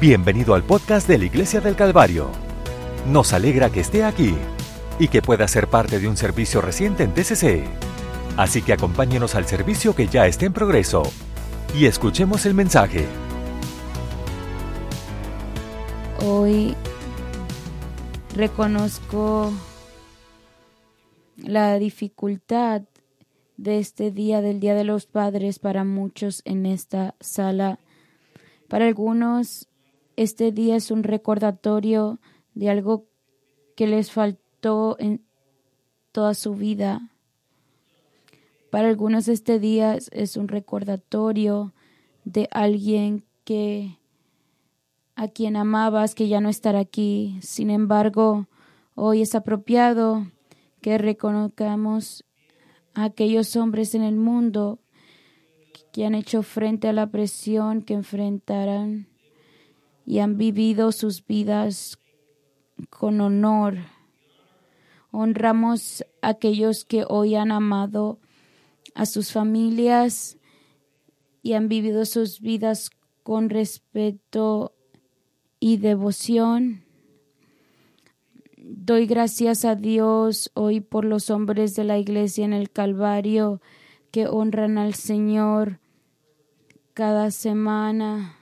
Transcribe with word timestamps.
Bienvenido 0.00 0.54
al 0.54 0.62
podcast 0.64 1.06
de 1.06 1.18
la 1.18 1.26
Iglesia 1.26 1.60
del 1.60 1.76
Calvario. 1.76 2.30
Nos 3.06 3.34
alegra 3.34 3.68
que 3.68 3.80
esté 3.80 4.02
aquí 4.02 4.34
y 4.98 5.08
que 5.08 5.20
pueda 5.20 5.46
ser 5.46 5.68
parte 5.68 5.98
de 5.98 6.08
un 6.08 6.16
servicio 6.16 6.62
reciente 6.62 7.02
en 7.02 7.12
TCC. 7.12 7.66
Así 8.38 8.62
que 8.62 8.72
acompáñenos 8.72 9.34
al 9.34 9.44
servicio 9.44 9.94
que 9.94 10.06
ya 10.06 10.26
está 10.26 10.46
en 10.46 10.54
progreso 10.54 11.02
y 11.78 11.84
escuchemos 11.84 12.46
el 12.46 12.54
mensaje. 12.54 13.04
Hoy 16.24 16.74
reconozco 18.34 19.52
la 21.36 21.78
dificultad 21.78 22.84
de 23.58 23.78
este 23.78 24.12
día, 24.12 24.40
del 24.40 24.60
Día 24.60 24.74
de 24.74 24.84
los 24.84 25.04
Padres, 25.04 25.58
para 25.58 25.84
muchos 25.84 26.40
en 26.46 26.64
esta 26.64 27.16
sala. 27.20 27.78
Para 28.66 28.86
algunos, 28.86 29.66
este 30.16 30.52
día 30.52 30.76
es 30.76 30.90
un 30.90 31.02
recordatorio 31.02 32.20
de 32.54 32.70
algo 32.70 33.06
que 33.76 33.86
les 33.86 34.10
faltó 34.10 34.96
en 34.98 35.24
toda 36.12 36.34
su 36.34 36.54
vida. 36.54 37.10
Para 38.70 38.88
algunos, 38.88 39.28
este 39.28 39.58
día 39.58 39.98
es 40.12 40.36
un 40.36 40.48
recordatorio 40.48 41.74
de 42.24 42.48
alguien 42.52 43.24
que 43.44 43.98
a 45.16 45.28
quien 45.28 45.56
amabas 45.56 46.14
que 46.14 46.28
ya 46.28 46.40
no 46.40 46.48
estará 46.48 46.78
aquí. 46.78 47.38
Sin 47.42 47.70
embargo, 47.70 48.46
hoy 48.94 49.22
es 49.22 49.34
apropiado 49.34 50.26
que 50.80 50.98
reconozcamos 50.98 52.24
a 52.94 53.04
aquellos 53.04 53.54
hombres 53.56 53.94
en 53.94 54.02
el 54.02 54.16
mundo 54.16 54.78
que 55.92 56.06
han 56.06 56.14
hecho 56.14 56.42
frente 56.42 56.88
a 56.88 56.92
la 56.92 57.10
presión 57.10 57.82
que 57.82 57.94
enfrentarán 57.94 59.09
y 60.10 60.18
han 60.18 60.36
vivido 60.38 60.90
sus 60.90 61.24
vidas 61.24 62.00
con 62.88 63.20
honor. 63.20 63.76
Honramos 65.12 66.04
a 66.20 66.30
aquellos 66.30 66.84
que 66.84 67.04
hoy 67.08 67.36
han 67.36 67.52
amado 67.52 68.18
a 68.96 69.06
sus 69.06 69.30
familias 69.30 70.36
y 71.44 71.52
han 71.52 71.68
vivido 71.68 72.04
sus 72.06 72.40
vidas 72.40 72.90
con 73.22 73.50
respeto 73.50 74.74
y 75.60 75.76
devoción. 75.76 76.82
Doy 78.56 79.06
gracias 79.06 79.64
a 79.64 79.76
Dios 79.76 80.50
hoy 80.54 80.80
por 80.80 81.04
los 81.04 81.30
hombres 81.30 81.76
de 81.76 81.84
la 81.84 81.98
iglesia 81.98 82.44
en 82.44 82.52
el 82.52 82.68
Calvario 82.72 83.62
que 84.10 84.26
honran 84.26 84.76
al 84.76 84.94
Señor 84.94 85.78
cada 86.94 87.30
semana. 87.30 88.39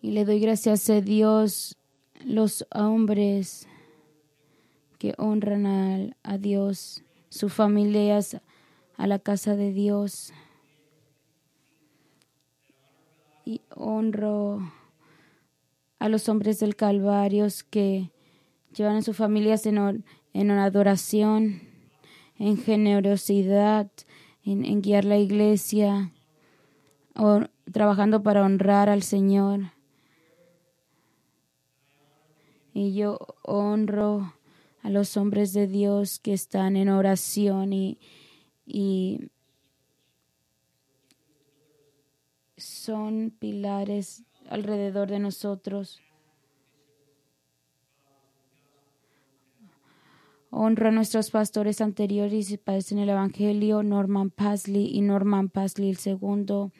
Y 0.00 0.12
le 0.12 0.24
doy 0.24 0.40
gracias 0.40 0.88
a 0.90 1.00
Dios 1.00 1.76
los 2.24 2.66
hombres 2.74 3.66
que 4.98 5.14
honran 5.18 5.66
a, 5.66 6.16
a 6.22 6.38
Dios, 6.38 7.02
sus 7.28 7.52
familias, 7.52 8.40
a 8.96 9.06
la 9.06 9.18
casa 9.18 9.56
de 9.56 9.72
Dios 9.72 10.32
y 13.48 13.62
honro 13.74 14.60
a 15.98 16.10
los 16.10 16.28
hombres 16.28 16.60
del 16.60 16.76
Calvario 16.76 17.46
que 17.70 18.10
llevan 18.74 18.96
a 18.96 19.02
sus 19.02 19.16
familias 19.16 19.64
en, 19.64 20.04
en 20.34 20.50
adoración, 20.50 21.62
en 22.38 22.58
generosidad, 22.58 23.90
en, 24.44 24.82
guiar 24.82 25.06
la 25.06 25.16
iglesia, 25.16 26.12
o, 27.16 27.40
trabajando 27.72 28.22
para 28.22 28.44
honrar 28.44 28.90
al 28.90 29.02
Señor. 29.02 29.72
Y 32.78 32.94
yo 32.94 33.18
honro 33.42 34.34
a 34.84 34.90
los 34.90 35.16
hombres 35.16 35.52
de 35.52 35.66
Dios 35.66 36.20
que 36.20 36.32
están 36.32 36.76
en 36.76 36.88
oración 36.88 37.72
y, 37.72 37.98
y 38.64 39.32
son 42.56 43.34
pilares 43.36 44.22
alrededor 44.48 45.08
de 45.08 45.18
nosotros. 45.18 46.00
Honro 50.50 50.86
a 50.86 50.92
nuestros 50.92 51.32
pastores 51.32 51.80
anteriores 51.80 52.52
y 52.52 52.58
padres 52.58 52.92
en 52.92 52.98
el 52.98 53.08
Evangelio, 53.08 53.82
Norman 53.82 54.30
Pasley 54.30 54.86
y 54.96 55.00
Norman 55.00 55.48
Pasley 55.48 55.90
el 55.90 55.96
segundo. 55.96 56.70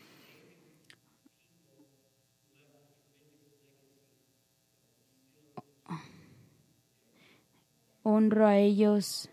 Honro 8.08 8.46
a 8.46 8.56
ellos. 8.56 9.28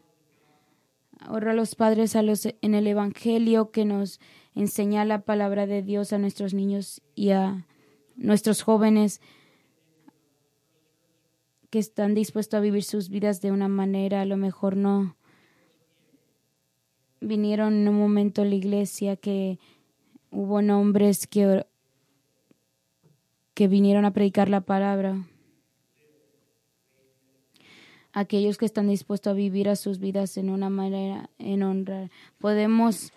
Honro 1.30 1.52
a 1.52 1.54
los 1.54 1.76
padres 1.76 2.18
a 2.18 2.22
los, 2.22 2.46
en 2.46 2.76
el 2.76 2.88
Evangelio 2.88 3.72
que 3.72 3.86
nos 3.86 4.20
enseñar 4.54 5.08
la 5.08 5.22
palabra 5.22 5.66
de 5.66 5.82
Dios 5.82 6.12
a 6.12 6.18
nuestros 6.18 6.54
niños 6.54 7.02
y 7.16 7.30
a 7.30 7.66
nuestros 8.18 8.64
jóvenes 8.64 9.22
que 11.70 11.80
están 11.80 12.16
dispuestos 12.16 12.58
a 12.58 12.62
vivir 12.62 12.84
sus 12.84 13.08
vidas 13.08 13.40
de 13.40 13.54
una 13.54 13.70
manera, 13.70 14.22
a 14.22 14.26
lo 14.26 14.36
mejor 14.36 14.76
no 14.76 15.16
vinieron 17.22 17.76
en 17.76 17.88
un 17.88 17.98
momento 17.98 18.44
la 18.44 18.56
iglesia 18.56 19.16
que 19.16 19.58
hubo 20.32 20.62
nombres 20.62 21.28
que, 21.28 21.66
que 23.54 23.70
vinieron 23.70 24.04
a 24.04 24.12
predicar 24.12 24.50
la 24.50 24.62
palabra. 24.62 25.26
Aquellos 28.16 28.58
que 28.58 28.66
están 28.66 28.88
dispuestos 28.88 29.32
a 29.32 29.34
vivir 29.34 29.68
a 29.68 29.76
sus 29.76 30.00
vidas 30.00 30.38
en 30.38 30.50
una 30.50 30.70
manera, 30.70 31.30
en 31.38 31.64
honra. 31.64 32.10
Podemos 32.40 33.12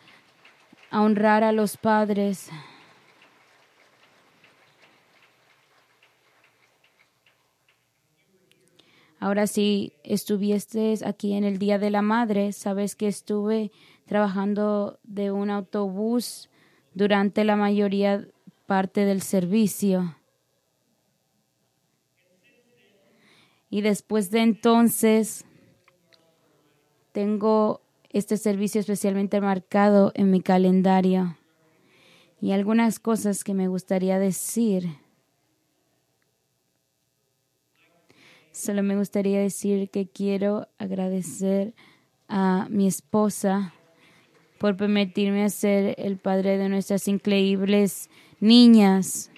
honrar 0.91 1.44
a 1.44 1.53
los 1.53 1.76
padres. 1.76 2.50
Ahora 9.20 9.47
si 9.47 9.92
estuvieses 10.03 11.04
aquí 11.04 11.34
en 11.34 11.44
el 11.44 11.58
Día 11.58 11.78
de 11.78 11.91
la 11.91 12.03
Madre, 12.03 12.53
sabes 12.53 12.97
que 12.97 13.06
estuve 13.06 13.70
trabajando 14.04 14.98
de 15.04 15.31
un 15.31 15.50
autobús 15.50 16.50
durante 16.94 17.44
la 17.44 17.54
mayoría 17.54 18.26
parte 18.66 19.04
del 19.04 19.22
servicio. 19.22 20.16
Y 23.70 23.82
después 23.82 24.30
de 24.30 24.40
entonces 24.40 25.44
tengo 27.12 27.82
este 28.10 28.36
servicio 28.36 28.80
especialmente 28.80 29.40
marcado 29.40 30.12
en 30.14 30.30
mi 30.30 30.40
calendario 30.40 31.36
y 32.40 32.52
algunas 32.52 32.98
cosas 32.98 33.44
que 33.44 33.54
me 33.54 33.68
gustaría 33.68 34.18
decir. 34.18 34.88
Solo 38.52 38.82
me 38.82 38.96
gustaría 38.96 39.40
decir 39.40 39.90
que 39.90 40.08
quiero 40.08 40.68
agradecer 40.78 41.74
a 42.28 42.66
mi 42.70 42.86
esposa 42.86 43.72
por 44.58 44.76
permitirme 44.76 45.48
ser 45.50 45.94
el 45.98 46.16
padre 46.16 46.58
de 46.58 46.68
nuestras 46.68 47.06
increíbles 47.08 48.10
niñas. 48.40 49.30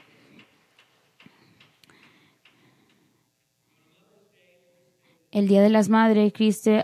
El 5.30 5.46
Día 5.46 5.62
de 5.62 5.70
las 5.70 5.88
Madres, 5.88 6.32
Cristo 6.32 6.82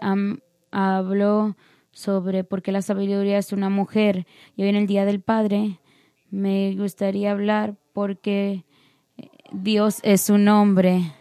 habló 0.70 1.56
sobre 1.90 2.44
por 2.44 2.62
qué 2.62 2.70
la 2.70 2.82
sabiduría 2.82 3.38
es 3.38 3.52
una 3.52 3.70
mujer. 3.70 4.26
Y 4.56 4.62
hoy 4.62 4.68
en 4.68 4.76
el 4.76 4.86
Día 4.86 5.04
del 5.04 5.20
Padre 5.20 5.80
me 6.30 6.74
gustaría 6.76 7.32
hablar 7.32 7.74
porque 7.92 8.64
Dios 9.50 10.00
es 10.02 10.30
un 10.30 10.48
hombre. 10.48 11.12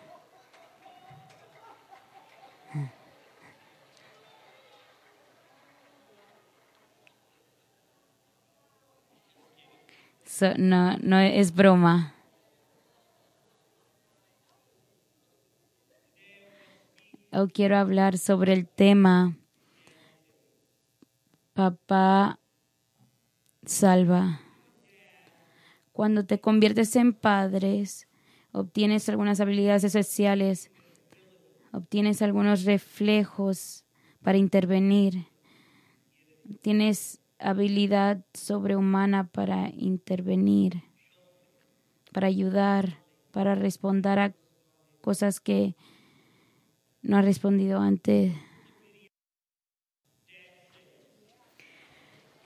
no, 10.57 10.97
no 10.97 11.19
es 11.19 11.53
broma. 11.53 12.14
Quiero 17.53 17.77
hablar 17.77 18.17
sobre 18.17 18.53
el 18.53 18.67
tema 18.67 19.37
Papá 21.53 22.39
salva. 23.65 24.41
Cuando 25.91 26.25
te 26.25 26.39
conviertes 26.39 26.95
en 26.95 27.13
padres, 27.13 28.07
obtienes 28.51 29.07
algunas 29.09 29.39
habilidades 29.39 29.85
esenciales, 29.85 30.71
obtienes 31.71 32.21
algunos 32.21 32.65
reflejos 32.65 33.85
para 34.21 34.37
intervenir, 34.37 35.27
tienes 36.61 37.21
habilidad 37.39 38.25
sobrehumana 38.33 39.27
para 39.27 39.69
intervenir. 39.69 40.83
para 42.11 42.27
ayudar, 42.27 42.99
para 43.31 43.55
responder 43.55 44.19
a 44.19 44.33
cosas 45.01 45.41
que 45.41 45.75
no 47.05 47.17
ha 47.17 47.21
respondido 47.21 47.79
antes. 47.79 48.33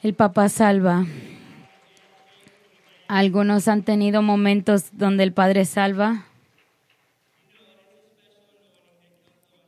El 0.04 0.14
papá 0.14 0.50
salva. 0.50 1.06
Algunos 3.08 3.68
han 3.68 3.84
tenido 3.84 4.22
momentos 4.22 4.90
donde 4.92 5.24
el 5.24 5.34
Padre 5.34 5.64
salva. 5.66 6.26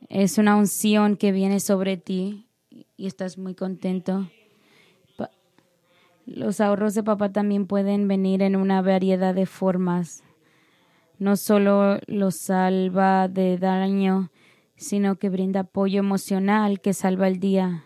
Es 0.08 0.36
una 0.36 0.56
unción 0.56 1.16
que 1.16 1.32
viene 1.32 1.58
sobre 1.58 1.96
ti 1.96 2.46
y 2.98 3.06
estás 3.06 3.38
muy 3.38 3.54
contento. 3.54 4.30
Los 6.26 6.60
ahorros 6.60 6.94
de 6.94 7.02
papá 7.02 7.32
también 7.32 7.66
pueden 7.66 8.08
venir 8.08 8.42
en 8.42 8.56
una 8.56 8.82
variedad 8.82 9.34
de 9.34 9.46
formas. 9.46 10.22
No 11.18 11.36
solo 11.36 11.98
los 12.06 12.36
salva 12.36 13.28
de 13.28 13.58
daño, 13.58 14.30
sino 14.76 15.16
que 15.16 15.28
brinda 15.28 15.60
apoyo 15.60 16.00
emocional 16.00 16.80
que 16.80 16.94
salva 16.94 17.28
el 17.28 17.38
día. 17.40 17.84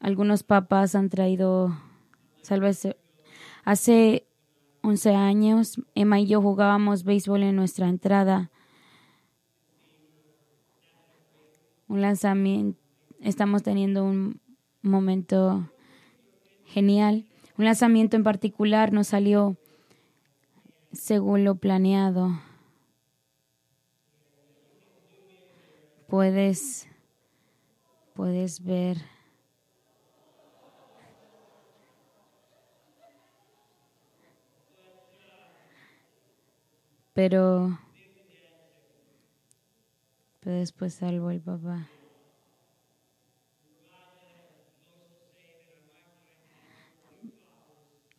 Algunos 0.00 0.42
papás 0.42 0.94
han 0.94 1.08
traído 1.08 1.76
salvación. 2.42 2.96
Hace 3.64 4.26
11 4.82 5.14
años, 5.14 5.80
Emma 5.94 6.18
y 6.18 6.26
yo 6.26 6.42
jugábamos 6.42 7.04
béisbol 7.04 7.44
en 7.44 7.56
nuestra 7.56 7.88
entrada. 7.88 8.50
Un 11.86 12.00
lanzamiento. 12.00 12.80
Estamos 13.20 13.62
teniendo 13.62 14.04
un 14.04 14.40
momento 14.82 15.70
genial. 16.64 17.26
Un 17.56 17.66
lanzamiento 17.66 18.16
en 18.16 18.24
particular 18.24 18.92
no 18.92 19.04
salió 19.04 19.56
según 20.92 21.44
lo 21.44 21.54
planeado. 21.54 22.40
Puedes, 26.12 26.86
puedes 28.12 28.62
ver. 28.62 28.98
Pero, 37.14 37.78
después 40.42 40.92
salvo 40.92 41.30
el 41.30 41.40
papá. 41.40 41.88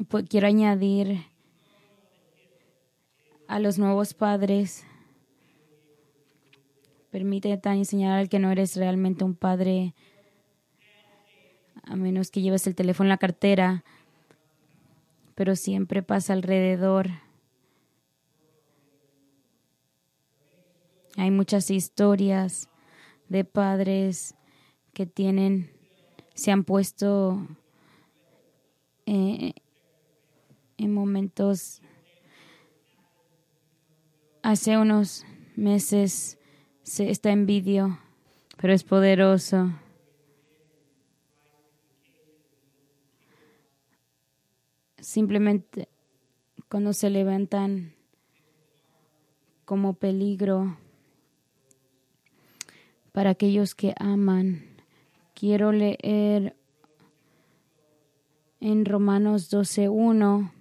Pues 0.07 0.25
quiero 0.27 0.47
añadir 0.47 1.27
a 3.47 3.59
los 3.59 3.77
nuevos 3.77 4.15
padres. 4.15 4.83
Permite 7.13 7.61
enseñar 7.63 8.17
al 8.17 8.27
que 8.27 8.39
no 8.39 8.49
eres 8.49 8.75
realmente 8.75 9.23
un 9.23 9.35
padre, 9.35 9.93
a 11.83 11.95
menos 11.95 12.31
que 12.31 12.41
lleves 12.41 12.65
el 12.65 12.73
teléfono 12.73 13.05
en 13.05 13.09
la 13.09 13.17
cartera, 13.17 13.83
pero 15.35 15.55
siempre 15.55 16.01
pasa 16.01 16.33
alrededor. 16.33 17.11
Hay 21.15 21.29
muchas 21.29 21.69
historias 21.69 22.67
de 23.29 23.45
padres 23.45 24.33
que 24.95 25.05
tienen, 25.05 25.69
se 26.33 26.51
han 26.51 26.63
puesto 26.63 27.47
eh, 29.05 29.53
en 30.79 30.91
momentos 30.91 31.79
hace 34.41 34.79
unos 34.79 35.27
meses 35.55 36.39
se 36.83 37.09
está 37.09 37.31
en 37.31 37.45
pero 38.57 38.73
es 38.73 38.83
poderoso. 38.83 39.71
Simplemente 44.99 45.89
cuando 46.69 46.93
se 46.93 47.09
levantan 47.09 47.93
como 49.65 49.93
peligro 49.93 50.77
para 53.11 53.31
aquellos 53.31 53.75
que 53.75 53.93
aman. 53.97 54.65
Quiero 55.33 55.71
leer 55.71 56.55
en 58.59 58.85
Romanos 58.85 59.51
12.1 59.51 60.51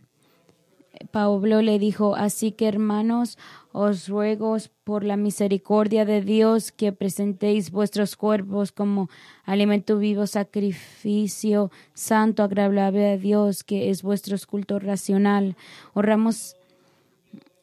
Pablo 1.11 1.63
le 1.63 1.79
dijo, 1.79 2.15
así 2.15 2.53
que 2.53 2.69
hermanos, 2.69 3.39
os 3.73 4.09
ruego 4.09 4.57
por 4.85 5.05
la 5.05 5.17
misericordia 5.17 6.05
de 6.05 6.21
Dios 6.21 6.73
que 6.73 6.93
presentéis 6.93 7.71
vuestros 7.71 8.17
cuerpos 8.17 8.73
como 8.73 9.09
alimento 9.45 9.99
vivo, 9.99 10.27
sacrificio 10.27 11.71
santo, 11.95 12.43
agradable 12.43 13.13
a 13.13 13.17
Dios, 13.17 13.65
que 13.65 13.91
es 13.91 14.03
vuestro 14.03 14.37
culto 14.49 14.79
racional. 14.79 15.57
Honramos 15.95 16.57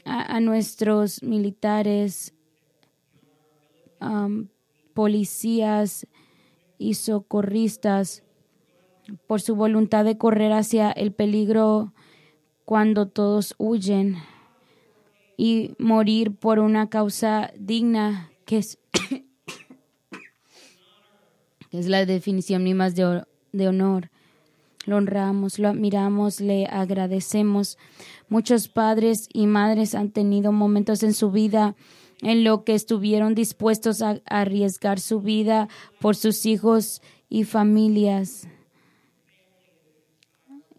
a, 0.06 0.40
nuestros 0.40 1.22
militares, 1.22 2.34
policías 4.94 6.08
y 6.78 6.96
socorristas 6.96 8.24
por 9.28 9.42
su 9.42 9.56
voluntad 9.56 10.06
de 10.06 10.18
correr 10.18 10.54
hacia 10.54 10.92
el 10.92 11.12
peligro 11.12 11.94
cuando 12.70 13.08
todos 13.08 13.56
huyen 13.58 14.18
y 15.38 15.74
morir 15.80 16.36
por 16.36 16.60
una 16.60 16.88
causa 16.88 17.52
digna 17.58 18.30
que 18.46 18.60
es, 18.60 18.78
es 21.72 21.88
la 21.88 22.06
definición 22.06 22.66
de, 22.66 23.24
de 23.54 23.68
honor. 23.68 24.12
Lo 24.86 24.98
honramos, 24.98 25.58
lo 25.58 25.70
admiramos, 25.70 26.42
le 26.42 26.68
agradecemos. 26.68 27.80
Muchos 28.28 28.68
padres 28.68 29.30
y 29.34 29.48
madres 29.48 29.96
han 29.96 30.12
tenido 30.12 30.52
momentos 30.52 31.02
en 31.02 31.16
su 31.16 31.32
vida 31.32 31.76
en 32.22 32.44
lo 32.44 32.66
que 32.66 32.76
estuvieron 32.76 33.34
dispuestos 33.34 34.04
a 34.04 34.22
arriesgar 34.26 35.00
su 35.00 35.22
vida 35.22 35.70
por 36.00 36.16
sus 36.16 36.46
hijos 36.46 37.02
y 37.30 37.46
familias. 37.46 38.48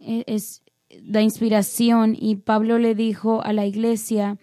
E, 0.00 0.22
es, 0.28 0.62
da 1.02 1.22
inspiración 1.22 2.16
y 2.18 2.36
Pablo 2.36 2.78
le 2.78 2.94
dijo 2.94 3.42
a 3.42 3.52
la 3.52 3.66
iglesia 3.66 4.38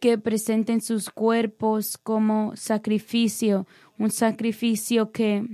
que 0.00 0.18
presenten 0.18 0.80
sus 0.80 1.10
cuerpos 1.10 1.98
como 1.98 2.56
sacrificio, 2.56 3.66
un 3.98 4.10
sacrificio 4.10 5.12
que 5.12 5.46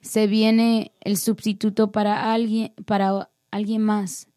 se 0.00 0.26
viene 0.26 0.92
el 1.00 1.16
sustituto 1.16 1.92
para 1.92 2.32
alguien, 2.32 2.72
para 2.86 3.30
alguien 3.50 3.82
más. 3.82 4.28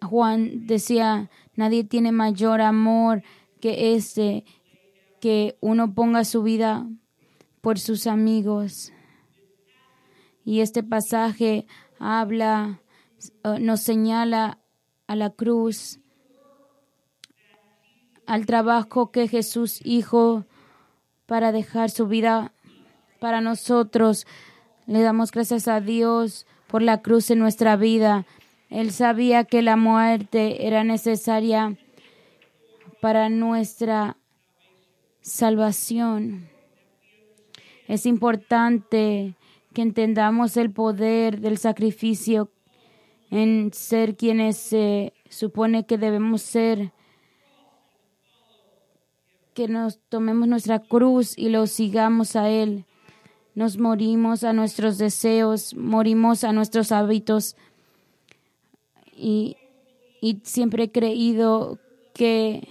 Juan 0.00 0.66
decía, 0.66 1.30
nadie 1.56 1.84
tiene 1.84 2.12
mayor 2.12 2.60
amor 2.60 3.22
que 3.60 3.94
este, 3.94 4.44
que 5.20 5.56
uno 5.60 5.94
ponga 5.94 6.24
su 6.24 6.42
vida 6.42 6.86
por 7.60 7.78
sus 7.78 8.06
amigos. 8.06 8.93
Y 10.44 10.60
este 10.60 10.82
pasaje 10.82 11.66
habla, 11.98 12.80
uh, 13.44 13.58
nos 13.58 13.80
señala 13.80 14.58
a 15.06 15.16
la 15.16 15.30
cruz, 15.30 16.00
al 18.26 18.46
trabajo 18.46 19.10
que 19.10 19.28
Jesús 19.28 19.80
hizo 19.84 20.46
para 21.26 21.52
dejar 21.52 21.90
su 21.90 22.06
vida 22.06 22.52
para 23.20 23.40
nosotros. 23.40 24.26
Le 24.86 25.02
damos 25.02 25.30
gracias 25.30 25.68
a 25.68 25.80
Dios 25.80 26.46
por 26.66 26.82
la 26.82 27.00
cruz 27.00 27.30
en 27.30 27.38
nuestra 27.38 27.76
vida. 27.76 28.26
Él 28.70 28.90
sabía 28.90 29.44
que 29.44 29.62
la 29.62 29.76
muerte 29.76 30.66
era 30.66 30.84
necesaria 30.84 31.76
para 33.00 33.28
nuestra 33.28 34.16
salvación. 35.20 36.48
Es 37.86 38.06
importante 38.06 39.34
que 39.74 39.82
entendamos 39.82 40.56
el 40.56 40.70
poder 40.70 41.40
del 41.40 41.58
sacrificio 41.58 42.50
en 43.30 43.72
ser 43.74 44.16
quienes 44.16 44.56
se 44.56 45.12
supone 45.28 45.84
que 45.84 45.98
debemos 45.98 46.40
ser, 46.40 46.92
que 49.52 49.68
nos 49.68 49.98
tomemos 50.08 50.48
nuestra 50.48 50.78
cruz 50.78 51.36
y 51.36 51.48
lo 51.48 51.66
sigamos 51.66 52.36
a 52.36 52.48
Él. 52.48 52.86
Nos 53.54 53.78
morimos 53.78 54.44
a 54.44 54.52
nuestros 54.52 54.98
deseos, 54.98 55.74
morimos 55.74 56.44
a 56.44 56.52
nuestros 56.52 56.92
hábitos 56.92 57.56
y, 59.16 59.56
y 60.20 60.40
siempre 60.44 60.84
he 60.84 60.92
creído 60.92 61.78
que 62.14 62.66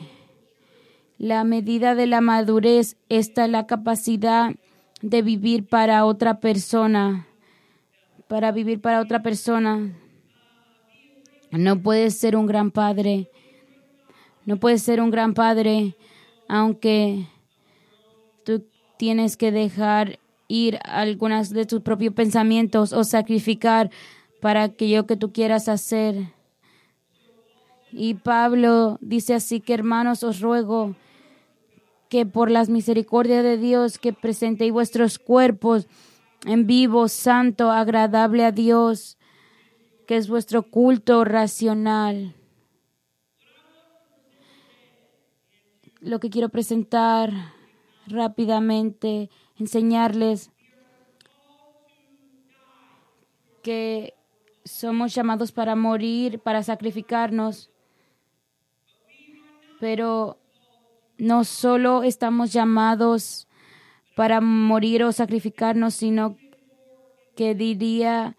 la 1.18 1.44
medida 1.44 1.96
de 1.96 2.08
la 2.08 2.22
madurez 2.22 2.98
está 3.10 3.46
en 3.46 3.54
la 3.54 3.68
capacidad 3.68 4.56
de 5.04 5.22
vivir 5.22 5.68
para 5.68 6.06
otra 6.06 6.40
persona, 6.40 7.28
para 8.28 8.52
vivir 8.52 8.80
para 8.82 9.02
otra 9.02 9.22
persona. 9.22 9.92
No 11.52 11.82
puedes 11.84 12.18
ser 12.18 12.36
un 12.36 12.48
gran 12.48 12.72
padre. 12.72 13.30
No 14.46 14.58
puedes 14.58 14.82
ser 14.82 15.02
un 15.02 15.12
gran 15.12 15.34
padre 15.34 15.96
aunque 16.48 17.28
tú 18.44 18.66
tienes 18.98 19.38
que 19.38 19.52
dejar 19.52 20.20
ir 20.48 20.80
algunas 20.84 21.50
de 21.50 21.66
tus 21.66 21.82
propios 21.82 22.14
pensamientos 22.14 22.94
o 22.94 23.04
sacrificar 23.04 23.90
para 24.42 24.64
aquello 24.64 25.06
que 25.06 25.16
tú 25.16 25.32
quieras 25.32 25.68
hacer. 25.68 26.34
Y 27.92 28.16
Pablo 28.16 28.98
dice 29.02 29.34
así 29.34 29.60
que 29.60 29.74
hermanos 29.74 30.24
os 30.24 30.42
ruego 30.42 30.96
que 32.14 32.28
por 32.28 32.52
las 32.52 32.70
misericordias 32.70 33.44
de 33.44 33.58
Dios 33.58 33.98
que 33.98 34.14
presentéis 34.14 34.72
vuestros 34.72 35.18
cuerpos 35.18 35.88
en 36.46 36.68
vivo, 36.68 37.08
santo, 37.08 37.72
agradable 37.72 38.46
a 38.46 38.52
Dios, 38.52 39.18
que 40.06 40.18
es 40.18 40.28
vuestro 40.28 40.62
culto 40.62 41.26
racional. 41.26 42.36
Lo 46.02 46.20
que 46.20 46.30
quiero 46.30 46.50
presentar 46.50 47.34
rápidamente, 48.06 49.32
enseñarles 49.58 50.52
que 53.64 54.14
somos 54.66 55.16
llamados 55.16 55.52
para 55.52 55.76
morir, 55.76 56.38
para 56.38 56.62
sacrificarnos, 56.62 57.72
pero 59.80 60.43
no 61.24 61.44
solo 61.44 62.04
estamos 62.04 62.52
llamados 62.54 63.48
para 64.16 64.42
morir 64.42 65.04
o 65.04 65.12
sacrificarnos, 65.12 65.94
sino 65.96 66.38
que 67.36 67.56
diría 67.56 68.36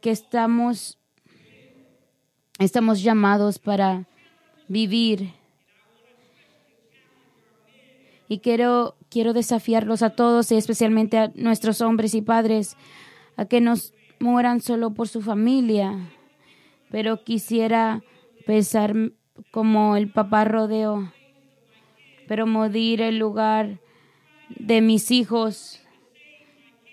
que 0.00 0.10
estamos, 0.10 0.98
estamos 2.58 3.02
llamados 3.02 3.58
para 3.58 4.06
vivir. 4.68 5.32
Y 8.28 8.38
quiero, 8.38 8.96
quiero 9.08 9.32
desafiarlos 9.32 10.02
a 10.02 10.10
todos 10.10 10.52
y 10.52 10.56
especialmente 10.56 11.18
a 11.18 11.32
nuestros 11.34 11.80
hombres 11.80 12.14
y 12.14 12.22
padres 12.22 12.76
a 13.36 13.46
que 13.46 13.60
nos 13.60 13.94
mueran 14.20 14.60
solo 14.60 14.94
por 14.94 15.08
su 15.08 15.22
familia. 15.22 16.10
Pero 16.90 17.24
quisiera 17.24 18.02
pensar 18.46 18.94
como 19.50 19.96
el 19.96 20.10
papá 20.10 20.44
rodeo, 20.44 21.12
pero 22.26 22.46
morir 22.46 23.00
el 23.00 23.18
lugar 23.18 23.78
de 24.48 24.80
mis 24.80 25.10
hijos, 25.10 25.80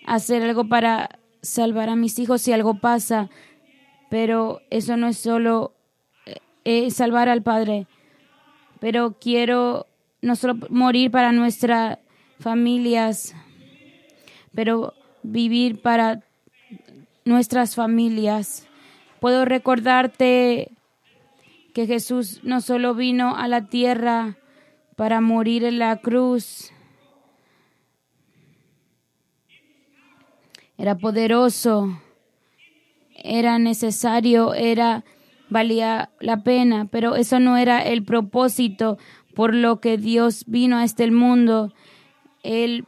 hacer 0.06 0.42
algo 0.42 0.68
para 0.68 1.18
salvar 1.42 1.88
a 1.88 1.96
mis 1.96 2.18
hijos 2.18 2.42
si 2.42 2.52
algo 2.52 2.74
pasa, 2.74 3.30
pero 4.10 4.60
eso 4.70 4.96
no 4.96 5.08
es 5.08 5.18
solo 5.18 5.74
eh, 6.64 6.90
salvar 6.90 7.28
al 7.28 7.42
Padre, 7.42 7.86
pero 8.80 9.16
quiero 9.20 9.86
no 10.20 10.36
solo 10.36 10.54
morir 10.70 11.10
para 11.10 11.32
nuestras 11.32 11.98
familias, 12.38 13.34
pero 14.54 14.94
vivir 15.22 15.80
para 15.80 16.22
nuestras 17.24 17.74
familias. 17.74 18.68
Puedo 19.20 19.44
recordarte 19.44 20.72
que 21.74 21.86
Jesús 21.86 22.40
no 22.42 22.60
solo 22.60 22.94
vino 22.94 23.36
a 23.36 23.48
la 23.48 23.66
tierra 23.66 24.36
para 25.02 25.20
morir 25.20 25.64
en 25.64 25.80
la 25.80 25.96
cruz, 25.96 26.70
era 30.78 30.96
poderoso, 30.96 32.00
era 33.16 33.58
necesario, 33.58 34.54
era 34.54 35.04
valía 35.48 36.10
la 36.20 36.44
pena, 36.44 36.84
pero 36.84 37.16
eso 37.16 37.40
no 37.40 37.56
era 37.56 37.80
el 37.80 38.04
propósito 38.04 38.96
por 39.34 39.56
lo 39.56 39.80
que 39.80 39.98
Dios 39.98 40.44
vino 40.46 40.76
a 40.78 40.84
este 40.84 41.10
mundo. 41.10 41.74
El 42.44 42.86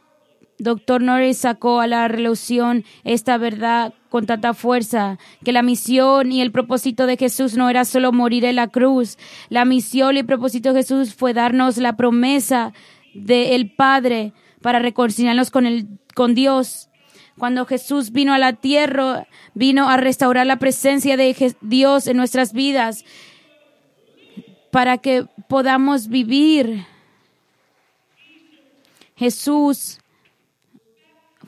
doctor 0.57 1.01
Norris 1.01 1.39
sacó 1.39 1.81
a 1.81 1.87
la 1.87 2.07
relución 2.07 2.85
esta 3.03 3.37
verdad 3.37 3.93
con 4.15 4.27
tanta 4.27 4.53
fuerza, 4.53 5.19
que 5.43 5.51
la 5.51 5.61
misión 5.61 6.31
y 6.31 6.39
el 6.39 6.53
propósito 6.53 7.05
de 7.05 7.17
Jesús 7.17 7.57
no 7.57 7.69
era 7.69 7.83
solo 7.83 8.13
morir 8.13 8.45
en 8.45 8.55
la 8.55 8.69
cruz. 8.69 9.17
La 9.49 9.65
misión 9.65 10.15
y 10.15 10.19
el 10.19 10.25
propósito 10.25 10.71
de 10.71 10.79
Jesús 10.79 11.13
fue 11.13 11.33
darnos 11.33 11.75
la 11.75 11.97
promesa 11.97 12.71
del 13.13 13.75
Padre 13.75 14.31
para 14.61 14.79
reconciliarnos 14.79 15.51
con, 15.51 15.65
el, 15.65 15.99
con 16.13 16.33
Dios. 16.33 16.87
Cuando 17.37 17.65
Jesús 17.65 18.13
vino 18.13 18.33
a 18.33 18.37
la 18.37 18.53
tierra, 18.53 19.27
vino 19.53 19.89
a 19.89 19.97
restaurar 19.97 20.47
la 20.47 20.59
presencia 20.59 21.17
de 21.17 21.53
Dios 21.59 22.07
en 22.07 22.15
nuestras 22.15 22.53
vidas 22.53 23.03
para 24.71 24.97
que 24.97 25.25
podamos 25.49 26.07
vivir. 26.07 26.85
Jesús 29.17 29.99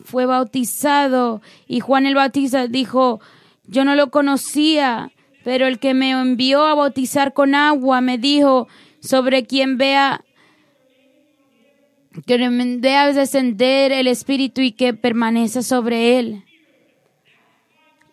fue 0.07 0.25
bautizado 0.25 1.41
y 1.67 1.81
Juan 1.81 2.05
el 2.05 2.15
Bautista 2.15 2.67
dijo, 2.67 3.19
yo 3.65 3.83
no 3.83 3.93
lo 3.93 4.09
conocía, 4.09 5.11
pero 5.43 5.67
el 5.67 5.79
que 5.79 5.93
me 5.93 6.11
envió 6.11 6.65
a 6.65 6.75
bautizar 6.75 7.33
con 7.33 7.55
agua 7.55 7.99
me 7.99 8.17
dijo, 8.17 8.69
sobre 9.01 9.45
quien 9.45 9.77
vea 9.77 10.23
que 12.25 12.49
vea 12.79 13.11
descender 13.11 13.91
el 13.91 14.07
Espíritu 14.07 14.61
y 14.61 14.71
que 14.71 14.93
permanece 14.93 15.61
sobre 15.61 16.17
él. 16.17 16.43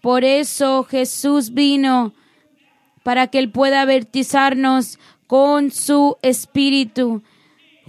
Por 0.02 0.24
eso 0.24 0.82
Jesús 0.82 1.54
vino 1.54 2.12
para 3.04 3.28
que 3.28 3.38
Él 3.38 3.50
pueda 3.50 3.86
bautizarnos 3.86 4.98
con 5.26 5.70
su 5.70 6.16
Espíritu. 6.22 7.22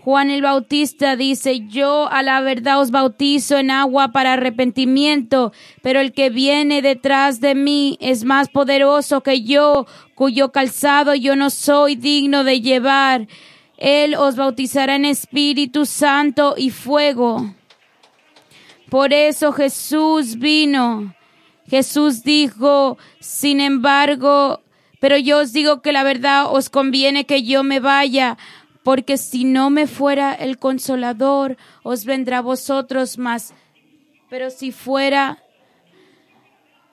Juan 0.05 0.29
el 0.29 0.43
Bautista 0.43 1.15
dice, 1.15 1.61
yo 1.67 2.07
a 2.11 2.21
la 2.21 2.39
verdad 2.39 2.79
os 2.79 2.91
bautizo 2.91 3.57
en 3.57 3.71
agua 3.71 4.09
para 4.09 4.33
arrepentimiento, 4.33 5.51
pero 5.81 5.99
el 5.99 6.13
que 6.13 6.29
viene 6.29 6.83
detrás 6.83 7.41
de 7.41 7.55
mí 7.55 7.97
es 7.99 8.23
más 8.23 8.49
poderoso 8.49 9.21
que 9.21 9.41
yo, 9.41 9.87
cuyo 10.13 10.51
calzado 10.51 11.15
yo 11.15 11.35
no 11.35 11.49
soy 11.49 11.95
digno 11.95 12.43
de 12.43 12.61
llevar. 12.61 13.27
Él 13.77 14.13
os 14.13 14.35
bautizará 14.35 14.95
en 14.95 15.05
Espíritu 15.05 15.87
Santo 15.87 16.53
y 16.55 16.69
fuego. 16.69 17.55
Por 18.91 19.11
eso 19.11 19.53
Jesús 19.53 20.37
vino. 20.37 21.15
Jesús 21.67 22.21
dijo, 22.21 22.99
sin 23.19 23.59
embargo, 23.59 24.61
pero 24.99 25.17
yo 25.17 25.39
os 25.39 25.51
digo 25.51 25.81
que 25.81 25.91
la 25.91 26.03
verdad 26.03 26.45
os 26.53 26.69
conviene 26.69 27.25
que 27.25 27.41
yo 27.41 27.63
me 27.63 27.79
vaya, 27.79 28.37
porque 28.85 29.17
si 29.17 29.45
no 29.45 29.71
me 29.71 29.87
fuera 29.87 30.31
el 30.31 30.59
consolador, 30.59 31.57
os 31.81 32.05
vendrá 32.05 32.41
vosotros 32.41 33.17
más. 33.17 33.55
Pero 34.29 34.51
si 34.51 34.71
fuera, 34.71 35.43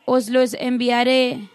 os 0.07 0.31
los 0.31 0.55
enviaré. 0.55 1.51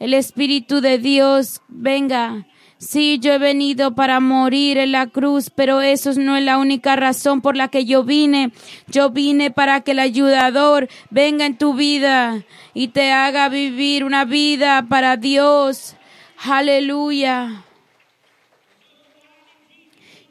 El 0.00 0.14
Espíritu 0.14 0.80
de 0.80 0.96
Dios 0.98 1.60
venga 1.68 2.46
Sí, 2.78 3.18
yo 3.18 3.32
he 3.32 3.38
venido 3.38 3.94
para 3.94 4.20
morir 4.20 4.76
en 4.76 4.92
la 4.92 5.06
cruz, 5.06 5.48
pero 5.48 5.80
eso 5.80 6.12
no 6.14 6.36
es 6.36 6.44
la 6.44 6.58
única 6.58 6.96
razón 6.96 7.40
por 7.40 7.56
la 7.56 7.68
que 7.68 7.86
yo 7.86 8.04
vine. 8.04 8.52
Yo 8.88 9.10
vine 9.10 9.50
para 9.50 9.80
que 9.80 9.92
el 9.92 10.00
ayudador 10.00 10.88
venga 11.08 11.46
en 11.46 11.56
tu 11.56 11.74
vida 11.74 12.42
y 12.74 12.88
te 12.88 13.12
haga 13.12 13.48
vivir 13.48 14.04
una 14.04 14.24
vida 14.24 14.84
para 14.88 15.16
Dios. 15.16 15.96
Aleluya. 16.44 17.63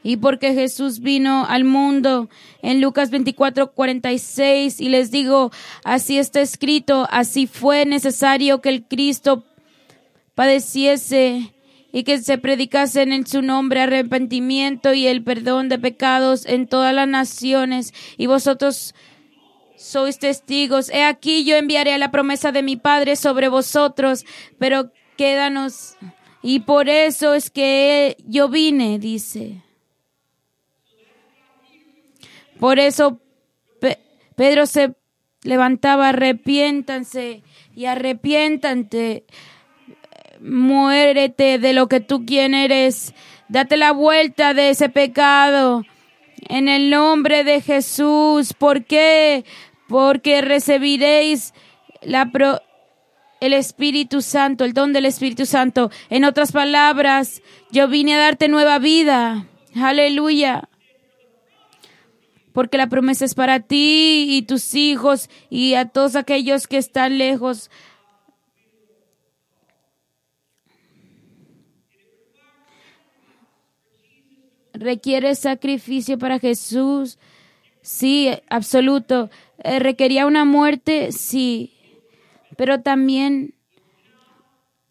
Y 0.04 0.18
porque 0.18 0.54
Jesús 0.54 1.00
vino 1.00 1.46
al 1.48 1.64
mundo 1.64 2.30
en 2.62 2.82
Lucas 2.82 3.10
24, 3.10 3.72
46 3.72 4.82
y 4.82 4.90
les 4.90 5.12
digo, 5.12 5.52
así 5.86 6.18
está 6.18 6.42
escrito, 6.42 7.08
así 7.10 7.48
fue 7.48 7.86
necesario 7.86 8.62
que 8.62 8.70
el 8.70 8.84
Cristo 8.84 9.46
padeciese 10.36 11.54
y 11.94 12.04
que 12.04 12.20
se 12.20 12.38
predicase 12.38 13.04
en 13.04 13.26
su 13.26 13.42
nombre 13.42 13.82
arrepentimiento 13.82 14.94
y 14.94 15.08
el 15.08 15.24
perdón 15.24 15.70
de 15.70 15.80
pecados 15.80 16.46
en 16.48 16.68
todas 16.68 16.94
las 16.94 17.08
naciones, 17.08 17.94
y 18.18 18.26
vosotros 18.26 18.96
sois 19.78 20.18
testigos. 20.18 20.90
He 20.90 21.04
aquí 21.04 21.44
yo 21.44 21.56
enviaré 21.56 21.96
la 21.98 22.10
promesa 22.10 22.52
de 22.52 22.64
mi 22.64 22.78
Padre 22.78 23.16
sobre 23.16 23.48
vosotros, 23.48 24.26
pero 24.58 24.92
quédanos. 25.18 25.96
Y 26.42 26.62
por 26.62 26.90
eso 26.90 27.36
es 27.36 27.52
que 27.52 28.18
yo 28.26 28.50
vine, 28.50 28.98
dice. 28.98 29.62
Por 32.60 32.80
eso 32.80 33.20
Pedro 34.36 34.66
se 34.66 34.96
levantaba, 35.44 36.10
arrepiéntanse 36.10 37.44
y 37.76 37.86
arrepiéntate 37.86 39.26
muérete 40.40 41.58
de 41.58 41.74
lo 41.74 41.88
que 41.88 42.02
tú 42.02 42.26
quieres 42.26 43.14
Date 43.54 43.78
la 43.78 43.92
vuelta 43.92 44.56
de 44.56 44.72
ese 44.72 44.90
pecado. 44.90 45.84
En 46.50 46.68
el 46.68 46.90
nombre 46.90 47.44
de 47.44 47.62
Jesús. 47.62 48.54
¿Por 48.54 48.84
qué? 48.86 49.46
Porque 49.88 50.42
recibiréis 50.42 51.54
la 52.02 52.32
el 53.40 53.54
Espíritu 53.54 54.24
Santo, 54.24 54.64
el 54.64 54.74
don 54.74 54.92
del 54.92 55.06
Espíritu 55.06 55.46
Santo. 55.46 55.92
En 56.10 56.26
otras 56.26 56.52
palabras, 56.52 57.44
yo 57.72 57.88
vine 57.88 58.16
a 58.16 58.18
darte 58.20 58.48
nueva 58.48 58.80
vida. 58.80 59.46
Aleluya. 59.76 60.70
Porque 62.54 62.78
la 62.78 62.88
promesa 62.88 63.26
es 63.26 63.36
para 63.36 63.60
ti 63.60 64.28
y 64.30 64.44
tus 64.44 64.76
hijos 64.76 65.30
y 65.50 65.74
a 65.74 65.90
todos 65.90 66.16
aquellos 66.16 66.68
que 66.68 66.78
están 66.78 67.18
lejos. 67.18 67.70
requiere 74.74 75.36
sacrificio 75.36 76.18
para 76.18 76.40
Jesús. 76.40 77.18
Sí, 77.82 78.30
absoluto. 78.50 79.30
Eh, 79.64 79.80
requería 79.80 80.28
una 80.28 80.46
muerte, 80.46 81.12
sí. 81.12 81.74
Pero 82.58 82.82
también 82.82 83.56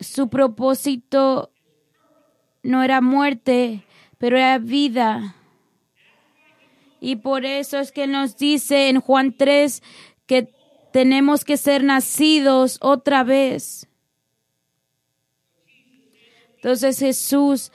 su 0.00 0.28
propósito 0.28 1.50
no 2.62 2.82
era 2.82 3.00
muerte, 3.00 3.84
pero 4.18 4.36
era 4.36 4.58
vida. 4.58 5.36
Y 7.04 7.16
por 7.16 7.44
eso 7.44 7.80
es 7.80 7.90
que 7.90 8.06
nos 8.06 8.36
dice 8.36 8.88
en 8.88 9.00
Juan 9.00 9.36
3 9.36 9.82
que 10.26 10.54
tenemos 10.92 11.44
que 11.44 11.56
ser 11.56 11.82
nacidos 11.82 12.78
otra 12.80 13.24
vez. 13.24 13.88
Entonces 16.54 17.00
Jesús 17.00 17.72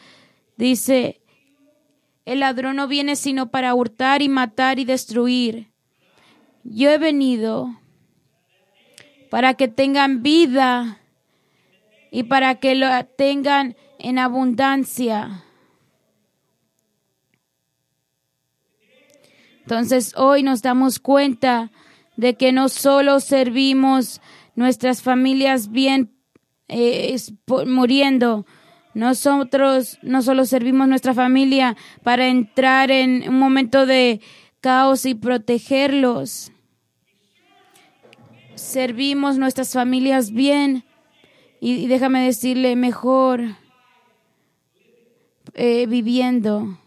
dice, 0.56 1.20
el 2.24 2.40
ladrón 2.40 2.78
no 2.78 2.88
viene 2.88 3.18
sino 3.18 3.52
para 3.52 3.76
hurtar 3.76 4.22
y 4.22 4.30
matar 4.30 4.80
y 4.80 4.86
destruir. 4.86 5.72
Yo 6.64 6.90
he 6.90 6.98
venido 6.98 7.78
para 9.30 9.56
que 9.56 9.68
tengan 9.68 10.24
vida 10.24 11.02
y 12.12 12.24
para 12.24 12.62
que 12.62 12.76
lo 12.76 12.88
tengan 13.18 13.76
en 14.00 14.20
abundancia. 14.20 15.44
Entonces 19.68 20.14
hoy 20.16 20.44
nos 20.44 20.62
damos 20.62 20.98
cuenta 20.98 21.72
de 22.16 22.36
que 22.36 22.54
no 22.54 22.70
solo 22.70 23.20
servimos 23.20 24.22
nuestras 24.56 25.02
familias 25.02 25.72
bien 25.72 26.10
eh, 26.70 27.14
muriendo, 27.66 28.46
nosotros 28.94 30.00
no 30.02 30.22
solo 30.22 30.46
servimos 30.46 30.88
nuestra 30.88 31.14
familia 31.14 31.76
para 32.02 32.30
entrar 32.30 32.92
en 32.92 33.28
un 33.28 33.40
momento 33.40 33.86
de 33.86 34.22
caos 34.62 35.06
y 35.06 35.16
protegerlos. 35.16 36.54
Servimos 38.56 39.38
nuestras 39.38 39.74
familias 39.74 40.32
bien 40.32 40.86
y, 41.60 41.88
déjame 41.88 42.26
decirle 42.26 42.78
mejor 42.78 43.42
eh, 45.56 45.88
viviendo. 45.88 46.80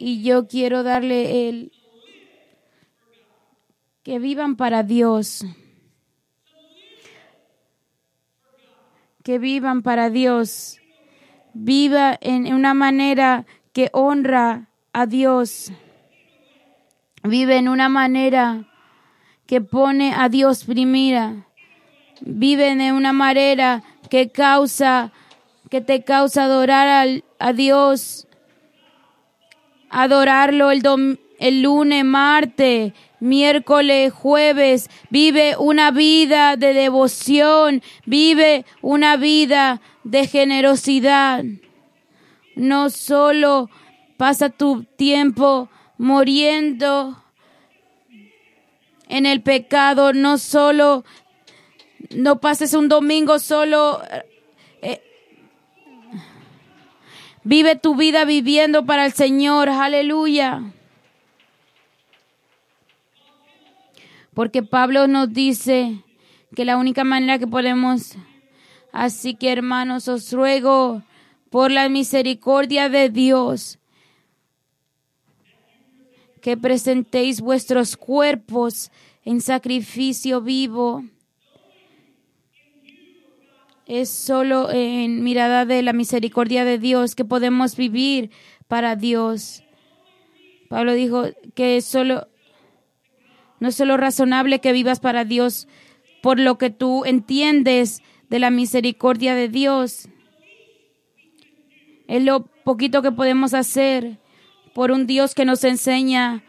Y 0.00 0.22
yo 0.22 0.46
quiero 0.46 0.84
darle 0.84 1.48
el 1.48 1.72
que 4.04 4.18
vivan 4.18 4.56
para 4.56 4.82
Dios. 4.82 5.44
que 9.28 9.38
vivan 9.38 9.82
para 9.82 10.08
Dios. 10.08 10.80
Viva 11.52 12.16
en 12.22 12.50
una 12.54 12.72
manera 12.72 13.44
que 13.74 13.90
honra 13.92 14.70
a 14.94 15.04
Dios. 15.04 15.70
Vive 17.24 17.58
en 17.58 17.68
una 17.68 17.90
manera 17.90 18.70
que 19.44 19.60
pone 19.60 20.14
a 20.14 20.30
Dios 20.30 20.64
primera. 20.64 21.46
Vive 22.22 22.74
de 22.74 22.92
una 22.92 23.12
manera 23.12 23.82
que 24.08 24.30
causa, 24.30 25.12
que 25.68 25.82
te 25.82 26.04
causa 26.04 26.44
adorar 26.44 27.22
a 27.38 27.52
Dios. 27.52 28.27
Adorarlo 29.90 30.70
el, 30.70 30.82
el 31.38 31.62
lunes, 31.62 32.04
martes, 32.04 32.92
miércoles, 33.20 34.12
jueves, 34.12 34.90
vive 35.10 35.56
una 35.58 35.90
vida 35.90 36.56
de 36.56 36.74
devoción, 36.74 37.82
vive 38.04 38.64
una 38.82 39.16
vida 39.16 39.80
de 40.04 40.26
generosidad. 40.26 41.44
No 42.54 42.90
solo 42.90 43.70
pasa 44.16 44.50
tu 44.50 44.84
tiempo 44.84 45.68
muriendo 45.96 47.22
en 49.08 49.26
el 49.26 49.42
pecado, 49.42 50.12
no 50.12 50.38
solo, 50.38 51.04
no 52.10 52.40
pases 52.40 52.74
un 52.74 52.88
domingo 52.88 53.38
solo. 53.38 54.02
Eh, 54.82 55.00
vive 57.48 57.76
tu 57.76 57.96
vida 57.96 58.26
viviendo 58.26 58.84
para 58.84 59.06
el 59.06 59.14
Señor, 59.14 59.70
aleluya. 59.70 60.70
Porque 64.34 64.62
Pablo 64.62 65.06
nos 65.06 65.32
dice 65.32 66.04
que 66.54 66.66
la 66.66 66.76
única 66.76 67.04
manera 67.04 67.38
que 67.38 67.46
podemos, 67.46 68.16
así 68.92 69.34
que 69.34 69.50
hermanos, 69.50 70.08
os 70.08 70.30
ruego 70.30 71.02
por 71.48 71.70
la 71.70 71.88
misericordia 71.88 72.90
de 72.90 73.08
Dios 73.08 73.78
que 76.42 76.58
presentéis 76.58 77.40
vuestros 77.40 77.96
cuerpos 77.96 78.90
en 79.24 79.40
sacrificio 79.40 80.42
vivo. 80.42 81.02
Es 83.88 84.10
solo 84.10 84.70
en 84.70 85.24
mirada 85.24 85.64
de 85.64 85.82
la 85.82 85.94
misericordia 85.94 86.66
de 86.66 86.78
Dios 86.78 87.14
que 87.14 87.24
podemos 87.24 87.74
vivir 87.74 88.30
para 88.68 88.96
Dios. 88.96 89.64
Pablo 90.68 90.92
dijo 90.92 91.24
que 91.54 91.80
solo 91.80 92.28
no 93.60 93.68
es 93.68 93.74
solo 93.74 93.96
razonable 93.96 94.60
que 94.60 94.72
vivas 94.72 95.00
para 95.00 95.24
Dios 95.24 95.68
por 96.22 96.38
lo 96.38 96.58
que 96.58 96.68
tú 96.68 97.06
entiendes 97.06 98.02
de 98.28 98.38
la 98.38 98.50
misericordia 98.50 99.34
de 99.34 99.48
Dios. 99.48 100.08
Es 102.08 102.22
lo 102.22 102.44
poquito 102.64 103.00
que 103.00 103.10
podemos 103.10 103.54
hacer 103.54 104.18
por 104.74 104.90
un 104.90 105.06
Dios 105.06 105.34
que 105.34 105.46
nos 105.46 105.64
enseña 105.64 106.44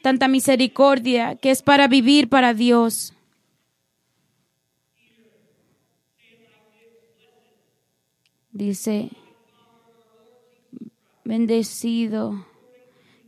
tanta 0.00 0.28
misericordia, 0.28 1.34
que 1.34 1.50
es 1.50 1.62
para 1.62 1.88
vivir 1.88 2.28
para 2.28 2.54
Dios. 2.54 3.13
Dice, 8.54 9.10
bendecido, 11.24 12.46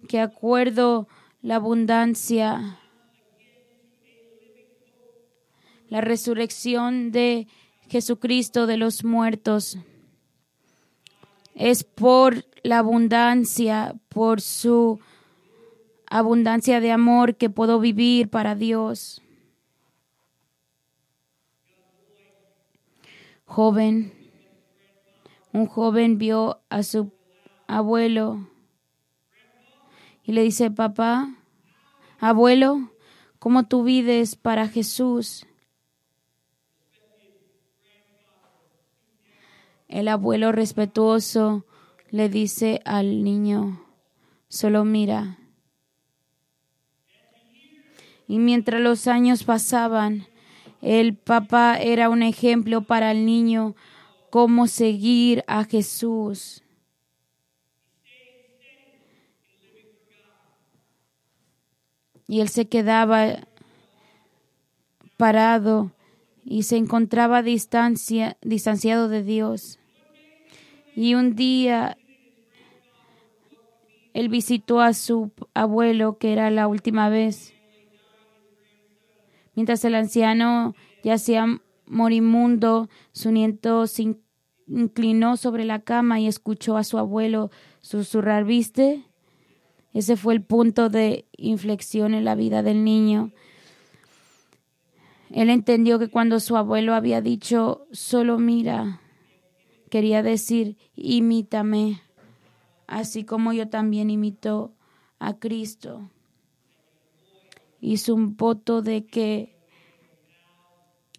que 0.09 0.21
acuerdo 0.21 1.07
la 1.43 1.57
abundancia 1.57 2.79
la 5.89 6.01
resurrección 6.01 7.13
de 7.13 7.47
Jesucristo 7.89 8.67
de 8.67 8.77
los 8.77 9.05
muertos. 9.05 9.79
Es 11.55 11.85
por 11.85 12.45
la 12.63 12.79
abundancia, 12.79 13.95
por 14.09 14.41
su 14.41 15.01
abundancia 16.09 16.81
de 16.81 16.93
amor 16.93 17.37
que 17.37 17.51
puedo 17.51 17.81
vivir 17.81 18.29
para 18.29 18.55
Dios. 18.55 19.23
Joven, 23.45 24.13
un 25.57 25.67
joven 25.67 26.19
vio 26.19 26.61
a 26.69 26.83
su 26.83 27.13
abuelo 27.67 28.47
y 30.23 30.33
le 30.33 30.43
dice, 30.43 30.71
papá, 30.71 31.35
abuelo, 32.21 32.91
¿cómo 33.39 33.67
tú 33.67 33.83
vives 33.83 34.37
para 34.37 34.69
Jesús? 34.69 35.47
El 39.89 40.09
abuelo 40.09 40.53
respetuoso 40.53 41.65
le 42.11 42.29
dice 42.29 42.83
al 42.85 43.25
niño, 43.25 43.83
solo 44.49 44.85
mira. 44.85 45.39
Y 48.29 48.41
mientras 48.41 48.83
los 48.83 49.07
años 49.07 49.45
pasaban, 49.45 50.27
el 50.83 51.17
papá 51.17 51.79
era 51.79 52.11
un 52.11 52.23
ejemplo 52.23 52.83
para 52.83 53.11
el 53.11 53.25
niño 53.25 53.75
cómo 54.37 54.67
seguir 54.67 55.43
a 55.47 55.65
Jesús. 55.65 56.63
Y 62.29 62.41
él 62.41 62.51
se 62.51 62.69
quedaba 62.69 63.49
parado 65.17 65.91
y 66.45 66.65
se 66.65 66.77
encontraba 66.77 67.43
distancia, 67.43 68.37
distanciado 68.43 69.09
de 69.09 69.23
Dios. 69.23 69.79
Y 70.95 71.15
un 71.15 71.35
día 71.35 71.97
él 74.13 74.29
visitó 74.29 74.83
a 74.83 74.93
su 74.93 75.33
abuelo, 75.55 76.19
que 76.19 76.35
era 76.35 76.51
la 76.51 76.69
última 76.69 77.09
vez. 77.09 77.55
Mientras 79.55 79.83
el 79.87 79.95
anciano 79.95 80.75
yacía 81.03 81.47
morimundo, 81.87 82.91
su 83.13 83.33
nieto 83.33 83.87
se 83.87 84.03
inclinó 84.69 85.37
sobre 85.37 85.65
la 85.65 85.81
cama 85.81 86.21
y 86.21 86.27
escuchó 86.27 86.77
a 86.77 86.85
su 86.85 86.99
abuelo 86.99 87.51
susurrar, 87.81 88.45
¿viste? 88.45 89.05
Ese 89.93 90.17
fue 90.17 90.35
el 90.35 90.43
punto 90.43 90.89
de 90.89 91.27
inflexión 91.37 92.15
en 92.15 92.25
la 92.25 92.35
vida 92.35 92.63
del 92.63 92.85
niño. 92.85 93.33
Él 95.31 95.51
entendió 95.51 95.99
que 95.99 96.09
cuando 96.09 96.41
su 96.41 96.57
abuelo 96.57 96.95
había 96.95 97.21
dicho, 97.21 97.87
solo 97.93 98.39
mira, 98.39 99.01
quería 99.91 100.23
decir, 100.23 100.77
imítame, 100.95 102.03
así 102.87 103.25
como 103.25 103.53
yo 103.53 103.69
también 103.69 104.11
imito 104.11 104.73
a 105.19 105.35
Cristo. 105.35 106.11
Hizo 107.81 108.15
un 108.15 108.37
voto 108.37 108.83
de 108.83 109.07
que 109.07 109.57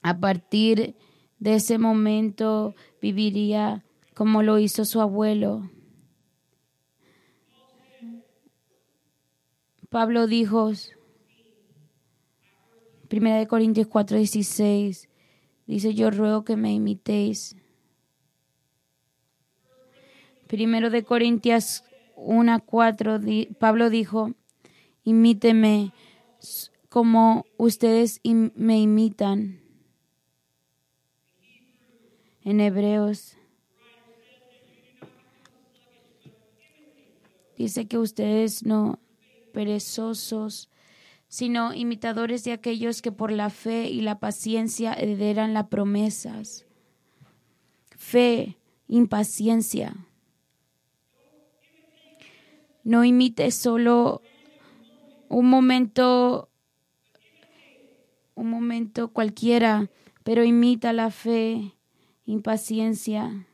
a 0.02 0.20
partir 0.20 0.78
de 0.78 1.07
ese 1.42 1.78
momento 1.78 2.76
viviría 3.02 3.84
como 4.14 4.42
lo 4.42 4.58
hizo 4.60 4.86
su 4.86 5.02
abuelo. 5.02 5.70
Pablo 9.90 10.28
dijo, 10.28 10.72
Primera 13.08 13.38
de 13.38 13.48
Corintios 13.48 13.88
4:16, 13.88 15.08
dice, 15.66 15.94
yo 15.94 16.12
ruego 16.12 16.44
que 16.44 16.58
me 16.58 16.74
imitéis. 16.74 17.56
Primero 20.48 20.90
de 20.90 21.04
Corintios 21.04 21.84
1:4, 22.16 23.56
Pablo 23.60 23.90
dijo, 23.90 24.34
imíteme 25.04 25.94
como 26.90 27.46
ustedes 27.58 28.20
me 28.24 28.80
imitan. 28.80 29.67
En 32.48 32.62
Hebreos 32.62 33.36
dice 37.58 37.90
que 37.90 37.98
ustedes 37.98 38.66
no 38.66 39.00
perezosos, 39.52 40.70
sino 41.28 41.74
imitadores 41.74 42.46
de 42.46 42.54
aquellos 42.54 43.02
que 43.02 43.12
por 43.12 43.34
la 43.34 43.50
fe 43.50 43.90
y 43.90 44.00
la 44.00 44.20
paciencia 44.20 44.94
heredan 44.94 45.54
las 45.54 45.68
promesas. 45.68 46.66
Fe, 47.98 48.58
impaciencia. 48.88 49.98
No 52.86 53.04
imites 53.04 53.56
solo 53.56 54.22
un 55.28 55.50
momento, 55.50 56.48
un 58.36 58.50
momento 58.50 59.10
cualquiera, 59.10 59.90
pero 60.24 60.46
imita 60.46 60.94
la 60.94 61.12
fe, 61.12 61.74
impaciencia 62.28 63.48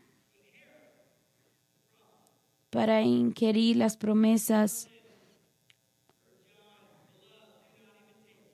para 2.69 3.01
inquirir 3.03 3.77
las 3.77 3.95
promesas 3.95 4.89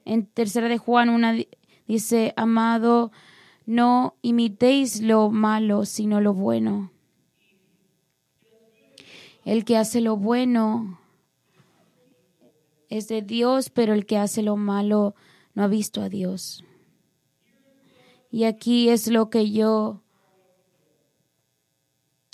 En 0.10 0.26
tercera 0.26 0.68
de 0.68 0.80
Juan 0.80 1.10
una 1.10 1.36
dice, 1.88 2.34
amado, 2.36 3.12
no 3.68 4.16
imitéis 4.24 5.04
lo 5.04 5.30
malo, 5.30 5.86
sino 5.86 6.20
lo 6.20 6.34
bueno. 6.34 6.92
El 9.46 9.66
que 9.66 9.78
hace 9.78 10.02
lo 10.02 10.18
bueno 10.18 11.00
es 12.90 13.08
de 13.08 13.22
Dios, 13.22 13.70
pero 13.70 13.94
el 13.94 14.08
que 14.08 14.18
hace 14.18 14.42
lo 14.42 14.58
malo 14.58 15.14
no 15.54 15.62
ha 15.62 15.68
visto 15.68 16.02
a 16.02 16.10
Dios. 16.10 16.64
Y 18.32 18.46
aquí 18.46 18.90
es 18.90 19.10
lo 19.10 19.30
que 19.30 19.52
yo 19.52 20.02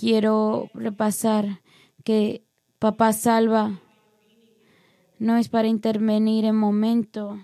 quiero 0.06 0.70
repasar, 0.76 1.64
que 2.04 2.44
papá 2.78 3.12
salva 3.12 3.82
no 5.18 5.36
es 5.36 5.50
para 5.50 5.68
intervenir 5.68 6.46
en 6.46 6.56
momento. 6.56 7.40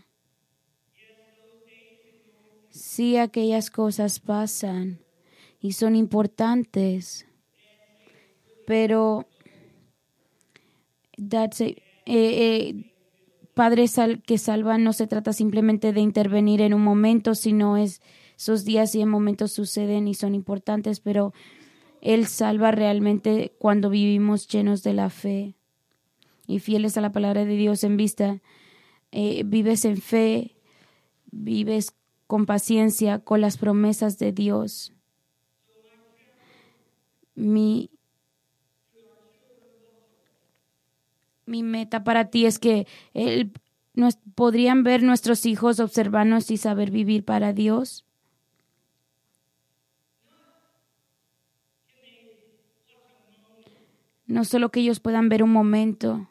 Sí, 2.70 3.18
aquellas 3.18 3.72
cosas 3.72 4.20
pasan 4.20 5.00
y 5.60 5.72
son 5.72 5.96
importantes, 5.96 7.26
pero 8.68 9.26
eh, 11.18 11.76
eh, 12.06 12.94
Padre 13.56 13.86
que 14.24 14.38
salvan 14.38 14.84
no 14.84 14.94
se 14.94 15.08
trata 15.08 15.34
simplemente 15.34 15.94
de 15.94 16.02
intervenir 16.02 16.62
en 16.62 16.76
un 16.76 16.84
momento, 16.84 17.34
sino 17.34 17.76
es 17.78 18.02
esos 18.38 18.66
días 18.66 18.94
y 18.94 19.02
en 19.02 19.10
momentos 19.10 19.52
suceden 19.52 20.08
y 20.08 20.14
son 20.14 20.36
importantes, 20.36 21.00
pero 21.00 21.34
Él 22.02 22.26
salva 22.26 22.72
realmente 22.72 23.54
cuando 23.60 23.90
vivimos 23.90 24.48
llenos 24.48 24.82
de 24.84 24.94
la 24.94 25.10
fe 25.10 25.56
y 26.48 26.60
fieles 26.60 26.98
a 26.98 27.02
la 27.02 27.12
palabra 27.12 27.46
de 27.46 27.56
Dios 27.56 27.84
en 27.84 27.96
vista. 27.96 28.42
Eh, 29.12 29.44
vives 29.46 29.86
en 29.86 29.98
fe, 29.98 30.58
vives 31.32 31.96
con 32.26 32.46
paciencia 32.46 33.20
con 33.20 33.40
las 33.40 33.58
promesas 33.58 34.18
de 34.18 34.32
Dios. 34.32 34.94
Mi, 37.36 37.92
mi 41.46 41.64
meta 41.64 42.04
para 42.04 42.30
ti 42.30 42.46
es 42.46 42.58
que 42.58 42.88
nos, 43.94 44.18
podrían 44.36 44.84
ver 44.84 45.04
nuestros 45.04 45.46
hijos, 45.46 45.80
observarnos 45.80 46.50
y 46.52 46.58
saber 46.58 46.90
vivir 46.90 47.26
para 47.26 47.54
Dios. 47.54 48.06
No 54.32 54.46
solo 54.46 54.72
que 54.72 54.80
ellos 54.80 55.00
puedan 55.00 55.30
ver 55.30 55.44
un 55.44 55.52
momento, 55.52 56.28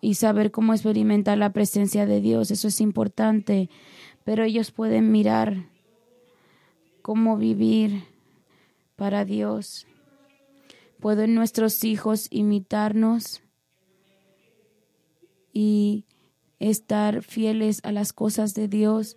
y 0.00 0.14
saber 0.14 0.50
cómo 0.50 0.72
experimentar 0.72 1.38
la 1.38 1.52
presencia 1.52 2.06
de 2.06 2.20
Dios. 2.20 2.50
Eso 2.50 2.68
es 2.68 2.80
importante. 2.80 3.68
Pero 4.24 4.44
ellos 4.44 4.70
pueden 4.70 5.12
mirar 5.12 5.66
cómo 7.02 7.36
vivir 7.36 8.04
para 8.96 9.24
Dios. 9.24 9.86
Pueden 11.00 11.34
nuestros 11.34 11.84
hijos 11.84 12.28
imitarnos 12.30 13.42
y 15.52 16.04
estar 16.58 17.22
fieles 17.22 17.80
a 17.84 17.92
las 17.92 18.12
cosas 18.12 18.54
de 18.54 18.68
Dios. 18.68 19.16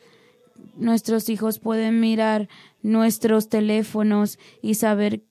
Nuestros 0.75 1.29
hijos 1.29 1.59
pueden 1.59 1.99
mirar 1.99 2.47
nuestros 2.81 3.49
teléfonos 3.49 4.39
y 4.61 4.75
saber 4.75 5.23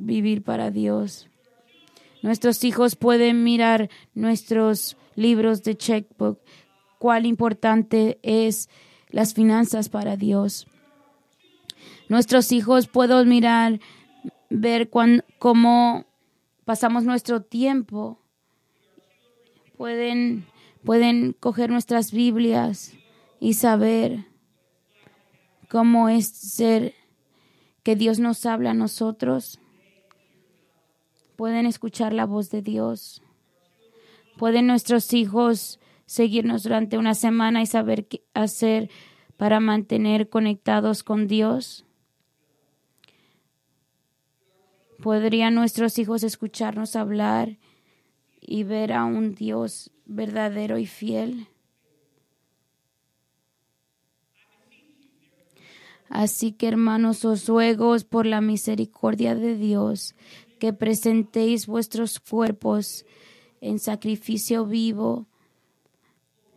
vivir 0.00 0.42
para 0.42 0.70
Dios. 0.70 1.28
Nuestros 2.22 2.64
hijos 2.64 2.96
pueden 2.96 3.44
mirar 3.44 3.88
nuestros 4.14 4.96
libros 5.14 5.62
de 5.62 5.76
checkbook, 5.76 6.40
cuál 6.98 7.26
importante 7.26 8.18
es 8.22 8.68
las 9.08 9.34
finanzas 9.34 9.88
para 9.88 10.16
Dios. 10.16 10.66
Nuestros 12.08 12.52
hijos 12.52 12.88
pueden 12.88 13.28
mirar, 13.28 13.80
ver 14.50 14.90
cómo 14.90 16.06
pasamos 16.64 17.04
nuestro 17.04 17.42
tiempo. 17.42 18.18
Pueden, 19.76 20.46
pueden 20.84 21.32
coger 21.32 21.70
nuestras 21.70 22.12
Biblias 22.12 22.92
y 23.38 23.54
saber 23.54 24.26
cómo 25.68 26.08
es 26.08 26.26
ser 26.26 26.94
que 27.82 27.96
Dios 27.96 28.18
nos 28.18 28.44
habla 28.44 28.72
a 28.72 28.74
nosotros 28.74 29.58
pueden 31.40 31.64
escuchar 31.64 32.12
la 32.12 32.26
voz 32.26 32.50
de 32.50 32.60
Dios. 32.60 33.22
Pueden 34.36 34.66
nuestros 34.66 35.14
hijos 35.14 35.80
seguirnos 36.04 36.64
durante 36.64 36.98
una 36.98 37.14
semana 37.14 37.62
y 37.62 37.66
saber 37.66 38.06
qué 38.08 38.22
hacer 38.34 38.90
para 39.38 39.58
mantener 39.58 40.28
conectados 40.28 41.02
con 41.02 41.28
Dios. 41.28 41.86
¿Podrían 45.02 45.54
nuestros 45.54 45.98
hijos 45.98 46.24
escucharnos 46.24 46.94
hablar 46.94 47.56
y 48.42 48.64
ver 48.64 48.92
a 48.92 49.06
un 49.06 49.34
Dios 49.34 49.90
verdadero 50.04 50.76
y 50.76 50.84
fiel? 50.84 51.48
Así 56.10 56.52
que 56.52 56.68
hermanos, 56.68 57.24
os 57.24 57.48
ruego 57.48 57.96
por 58.10 58.26
la 58.26 58.42
misericordia 58.42 59.34
de 59.34 59.56
Dios 59.56 60.14
que 60.60 60.72
presentéis 60.72 61.66
vuestros 61.66 62.20
cuerpos 62.20 63.04
en 63.60 63.80
sacrificio 63.80 64.66
vivo, 64.66 65.26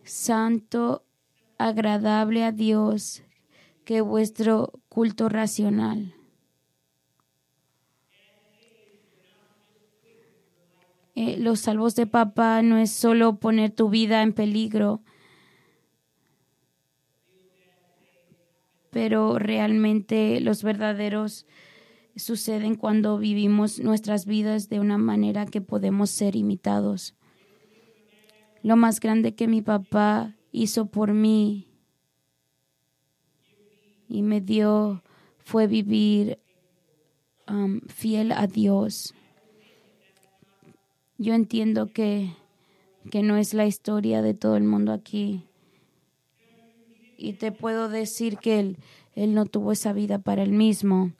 santo, 0.04 1.02
agradable 1.58 2.44
a 2.44 2.52
Dios, 2.52 3.22
que 3.84 4.02
vuestro 4.02 4.72
culto 4.88 5.28
racional. 5.28 6.14
Eh, 11.16 11.36
los 11.38 11.60
salvos 11.60 11.94
de 11.94 12.06
papá 12.06 12.60
no 12.62 12.76
es 12.76 12.90
solo 12.90 13.36
poner 13.36 13.70
tu 13.70 13.88
vida 13.88 14.22
en 14.22 14.32
peligro, 14.32 15.02
pero 18.90 19.38
realmente 19.38 20.40
los 20.40 20.62
verdaderos 20.62 21.46
suceden 22.16 22.76
cuando 22.76 23.18
vivimos 23.18 23.80
nuestras 23.80 24.26
vidas 24.26 24.68
de 24.68 24.80
una 24.80 24.98
manera 24.98 25.46
que 25.46 25.60
podemos 25.60 26.10
ser 26.10 26.36
imitados. 26.36 27.14
Lo 28.62 28.76
más 28.76 29.00
grande 29.00 29.34
que 29.34 29.48
mi 29.48 29.62
papá 29.62 30.34
hizo 30.52 30.86
por 30.86 31.12
mí 31.12 31.68
y 34.08 34.22
me 34.22 34.40
dio 34.40 35.02
fue 35.38 35.66
vivir 35.66 36.38
um, 37.48 37.80
fiel 37.88 38.32
a 38.32 38.46
Dios. 38.46 39.14
Yo 41.18 41.34
entiendo 41.34 41.86
que, 41.86 42.30
que 43.10 43.22
no 43.22 43.36
es 43.36 43.54
la 43.54 43.66
historia 43.66 44.22
de 44.22 44.34
todo 44.34 44.56
el 44.56 44.64
mundo 44.64 44.92
aquí. 44.92 45.44
Y 47.16 47.34
te 47.34 47.52
puedo 47.52 47.88
decir 47.88 48.38
que 48.38 48.60
él, 48.60 48.78
él 49.14 49.34
no 49.34 49.46
tuvo 49.46 49.72
esa 49.72 49.92
vida 49.92 50.18
para 50.18 50.42
él 50.42 50.52
mismo. 50.52 51.12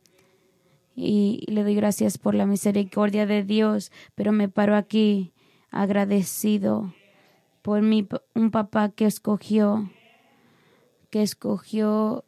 Y 0.95 1.45
le 1.49 1.65
doy 1.65 1.75
gracias 1.75 2.19
por 2.19 2.35
la 2.35 2.47
misericordia 2.47 3.27
de 3.27 3.43
Dios, 3.43 3.91
pero 4.15 4.33
me 4.33 4.49
paro 4.49 4.77
aquí 4.77 5.33
agradecido 5.71 6.95
por 7.63 7.83
mi, 7.83 8.07
un 8.35 8.51
papá 8.51 8.91
que 8.91 9.07
escogió, 9.07 9.91
que 11.11 11.23
escogió 11.23 12.25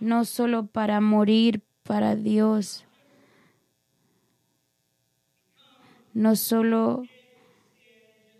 no 0.00 0.24
solo 0.24 0.66
para 0.66 1.00
morir 1.00 1.62
para 1.82 2.14
Dios, 2.14 2.84
no 6.14 6.36
solo 6.36 7.02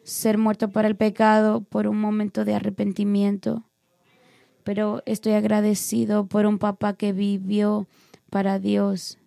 ser 0.05 0.39
muerto 0.39 0.71
para 0.71 0.89
el 0.89 0.97
pecado 0.97 1.61
por 1.61 1.87
un 1.87 2.01
momento 2.01 2.45
de 2.45 2.55
arrepentimiento, 2.55 3.65
pero 4.65 5.03
estoy 5.07 5.33
agradecido 5.33 6.27
por 6.27 6.47
un 6.47 6.59
papá 6.59 6.95
que 6.95 7.13
vivió 7.13 7.87
para 8.31 8.59
Dios. 8.59 9.19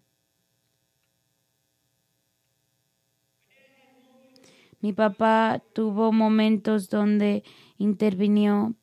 Mi 4.80 4.94
papá 4.94 5.62
tuvo 5.74 6.12
momentos 6.12 6.90
donde 6.90 7.44
intervino 7.78 8.76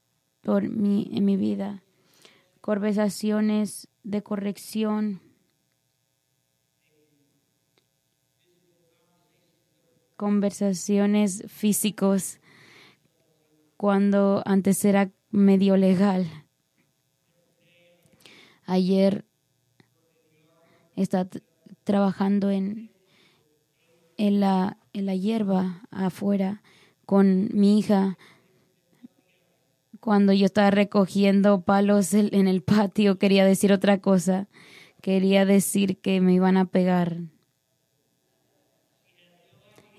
por 0.42 0.68
mí 0.68 1.10
en 1.12 1.24
mi 1.24 1.36
vida, 1.36 1.82
conversaciones 2.60 3.88
de 4.04 4.22
corrección, 4.22 5.20
conversaciones 10.16 11.44
físicos 11.48 12.40
cuando 13.76 14.42
antes 14.44 14.84
era 14.84 15.10
medio 15.30 15.76
legal. 15.76 16.26
Ayer 18.66 19.27
está 21.02 21.28
trabajando 21.84 22.50
en, 22.50 22.90
en, 24.16 24.40
la, 24.40 24.76
en 24.92 25.06
la 25.06 25.14
hierba 25.14 25.82
afuera 25.90 26.62
con 27.06 27.48
mi 27.52 27.78
hija. 27.78 28.18
Cuando 30.00 30.32
yo 30.32 30.46
estaba 30.46 30.70
recogiendo 30.70 31.62
palos 31.62 32.14
en 32.14 32.48
el 32.48 32.62
patio, 32.62 33.18
quería 33.18 33.44
decir 33.44 33.72
otra 33.72 33.98
cosa. 33.98 34.48
Quería 35.00 35.44
decir 35.44 35.98
que 35.98 36.20
me 36.20 36.34
iban 36.34 36.56
a 36.56 36.66
pegar. 36.66 37.18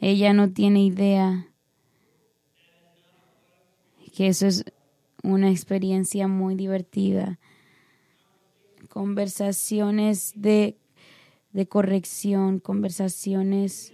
Ella 0.02 0.34
no 0.34 0.52
tiene 0.52 0.84
idea 0.84 1.48
que 4.16 4.28
eso 4.28 4.48
es 4.48 4.66
una 5.24 5.50
experiencia 5.50 6.28
muy 6.28 6.56
divertida. 6.56 7.40
Conversaciones 8.90 10.34
de, 10.36 10.79
de 11.52 11.68
corrección, 11.68 12.60
conversaciones 12.60 13.94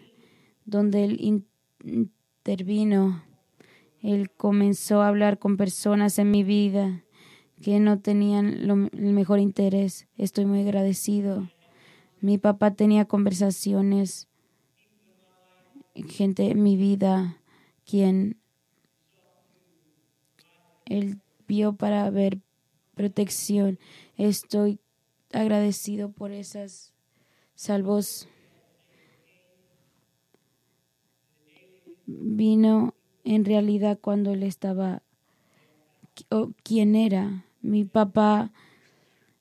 donde 0.66 1.06
él 1.06 1.44
intervino. 1.84 3.24
Él 4.02 4.30
comenzó 4.32 5.02
a 5.02 5.08
hablar 5.08 5.40
con 5.40 5.58
personas 5.58 6.20
en 6.20 6.32
mi 6.32 6.44
vida 6.44 7.04
que 7.62 7.80
no 7.80 8.00
tenían 8.00 8.90
el 8.94 9.14
mejor 9.14 9.40
interés. 9.40 10.08
Estoy 10.18 10.46
muy 10.46 10.62
agradecido. 10.62 11.50
Mi 12.22 12.38
papá 12.38 12.74
tenía 12.74 13.06
conversaciones 13.06 14.28
gente 16.04 16.52
en 16.52 16.62
mi 16.62 16.76
vida 16.76 17.42
quien 17.86 18.38
él 20.86 21.22
vio 21.48 21.74
para 21.74 22.10
ver 22.10 22.40
protección. 22.96 23.80
Estoy 24.18 24.80
agradecido 25.32 26.12
por 26.12 26.32
esas 26.32 26.95
salvos. 27.56 28.28
Vino 32.06 32.94
en 33.24 33.46
realidad 33.46 33.98
cuando 34.00 34.32
él 34.32 34.44
estaba, 34.44 35.02
quién 36.64 36.96
era. 36.96 37.46
Mi 37.62 37.84
papá 37.84 38.52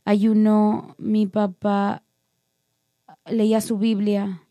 ayunó, 0.05 0.95
mi 0.99 1.27
papá 1.27 2.03
leía 3.27 3.61
su 3.61 3.79
Biblia 3.79 4.43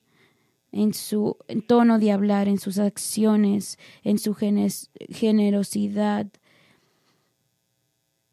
en 0.71 0.93
su 0.93 1.37
tono 1.67 1.99
de 1.99 2.11
hablar, 2.11 2.47
en 2.47 2.57
sus 2.57 2.79
acciones, 2.79 3.77
en 4.03 4.17
su 4.17 4.33
generosidad, 4.33 6.27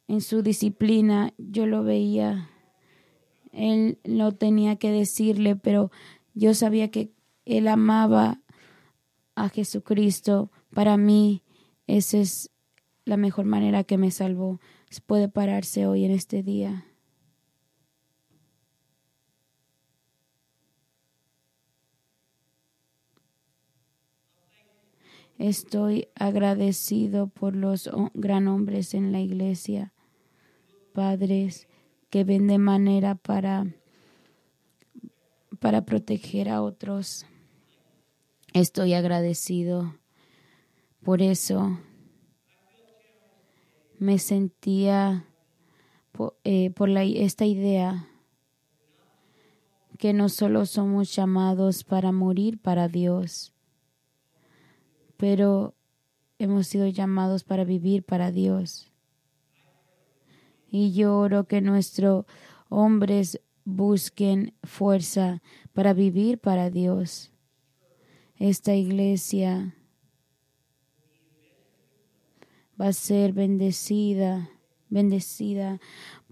en 0.08 0.20
su 0.22 0.42
disciplina. 0.42 1.34
Yo 1.36 1.66
lo 1.66 1.84
veía. 1.84 2.50
Él 3.52 3.98
no 4.04 4.32
tenía 4.32 4.76
que 4.76 4.90
decirle, 4.90 5.56
pero 5.56 5.90
yo 6.34 6.54
sabía 6.54 6.90
que 6.90 7.12
él 7.44 7.68
amaba 7.68 8.40
a 9.34 9.48
Jesucristo. 9.48 10.50
Para 10.72 10.96
mí, 10.96 11.42
esa 11.86 12.18
es 12.18 12.50
la 13.04 13.16
mejor 13.16 13.44
manera 13.44 13.84
que 13.84 13.98
me 13.98 14.10
salvó. 14.10 14.60
Puede 15.06 15.28
pararse 15.28 15.86
hoy 15.86 16.04
en 16.04 16.12
este 16.12 16.42
día. 16.42 16.86
Estoy 25.38 26.08
agradecido 26.14 27.28
por 27.28 27.56
los 27.56 27.90
gran 28.12 28.46
hombres 28.46 28.92
en 28.92 29.10
la 29.10 29.20
iglesia, 29.20 29.94
padres 30.92 31.66
que 32.10 32.24
ven 32.24 32.48
de 32.48 32.58
manera 32.58 33.14
para, 33.14 33.66
para 35.60 35.84
proteger 35.84 36.48
a 36.48 36.60
otros. 36.60 37.24
Estoy 38.52 38.94
agradecido 38.94 39.94
por 41.02 41.22
eso. 41.22 41.78
Me 43.98 44.18
sentía 44.18 45.26
por, 46.12 46.36
eh, 46.44 46.72
esta 47.16 47.46
idea 47.46 48.08
que 49.98 50.12
no 50.12 50.28
solo 50.28 50.66
somos 50.66 51.14
llamados 51.14 51.84
para 51.84 52.10
morir 52.10 52.58
para 52.58 52.88
Dios, 52.88 53.52
pero 55.18 55.74
hemos 56.38 56.66
sido 56.66 56.88
llamados 56.88 57.44
para 57.44 57.64
vivir 57.64 58.02
para 58.02 58.32
Dios. 58.32 58.89
Y 60.70 60.92
yo 60.92 61.18
oro 61.18 61.44
que 61.44 61.60
nuestros 61.60 62.24
hombres 62.68 63.40
busquen 63.64 64.54
fuerza 64.62 65.42
para 65.72 65.92
vivir 65.92 66.38
para 66.38 66.70
Dios. 66.70 67.32
Esta 68.36 68.74
iglesia 68.74 69.74
va 72.80 72.88
a 72.88 72.92
ser 72.92 73.32
bendecida, 73.32 74.50
bendecida 74.88 75.80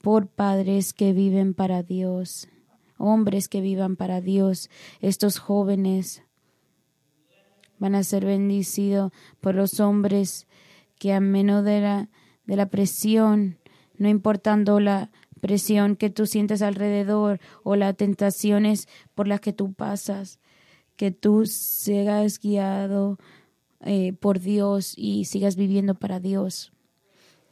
por 0.00 0.28
padres 0.28 0.94
que 0.94 1.12
viven 1.12 1.52
para 1.52 1.82
Dios, 1.82 2.48
hombres 2.96 3.48
que 3.48 3.60
vivan 3.60 3.96
para 3.96 4.20
Dios, 4.20 4.70
estos 5.00 5.38
jóvenes 5.38 6.22
van 7.78 7.94
a 7.94 8.02
ser 8.02 8.24
bendecidos 8.24 9.12
por 9.40 9.54
los 9.54 9.80
hombres 9.80 10.46
que 10.98 11.12
a 11.12 11.20
menos 11.20 11.64
de 11.64 11.80
la, 11.80 12.08
de 12.44 12.56
la 12.56 12.66
presión, 12.66 13.58
no 13.98 14.08
importando 14.08 14.80
la 14.80 15.10
presión 15.40 15.96
que 15.96 16.10
tú 16.10 16.26
sientes 16.26 16.62
alrededor 16.62 17.40
o 17.62 17.76
las 17.76 17.96
tentaciones 17.96 18.88
por 19.14 19.28
las 19.28 19.40
que 19.40 19.52
tú 19.52 19.72
pasas, 19.72 20.40
que 20.96 21.10
tú 21.10 21.46
seas 21.46 22.40
guiado 22.40 23.18
eh, 23.80 24.12
por 24.12 24.40
Dios 24.40 24.94
y 24.96 25.24
sigas 25.26 25.56
viviendo 25.56 25.94
para 25.94 26.20
Dios. 26.20 26.72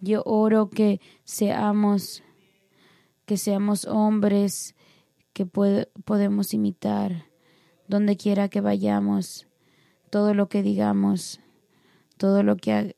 Yo 0.01 0.23
oro 0.27 0.69
que 0.69 1.01
seamos, 1.25 2.23
que 3.25 3.37
seamos 3.37 3.85
hombres 3.85 4.75
que 5.33 5.47
podemos 5.47 6.55
imitar 6.55 7.27
donde 7.89 8.17
quiera 8.17 8.49
que 8.49 8.61
vayamos 8.61 9.47
todo 10.11 10.35
lo 10.35 10.49
que 10.49 10.63
digamos, 10.63 11.41
todo 12.17 12.43
lo 12.43 12.57
que, 12.57 12.97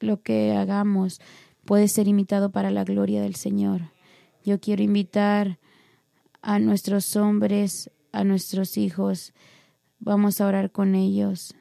lo 0.00 0.22
que 0.22 0.52
hagamos, 0.52 1.20
puede 1.70 1.86
ser 1.86 2.08
imitado 2.08 2.50
para 2.50 2.72
la 2.72 2.82
gloria 2.82 3.22
del 3.22 3.36
Señor. 3.36 3.92
Yo 4.44 4.58
quiero 4.58 4.82
invitar 4.82 5.60
a 6.42 6.58
nuestros 6.58 7.14
hombres, 7.14 7.92
a 8.10 8.24
nuestros 8.24 8.76
hijos. 8.76 9.32
Vamos 10.00 10.40
a 10.40 10.48
orar 10.48 10.72
con 10.72 10.96
ellos. 10.96 11.54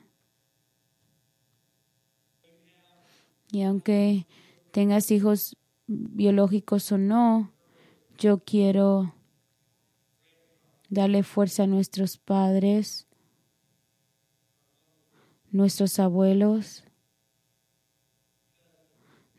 Y 3.52 3.62
aunque 3.62 4.26
tengas 4.72 5.12
hijos 5.12 5.56
biológicos 5.86 6.91
o 6.91 6.98
no, 6.98 7.52
yo 8.17 8.39
quiero 8.39 9.13
darle 10.89 11.22
fuerza 11.22 11.65
a 11.65 11.67
nuestros 11.67 12.17
padres, 12.17 13.06
nuestros 15.52 16.00
abuelos, 16.00 16.84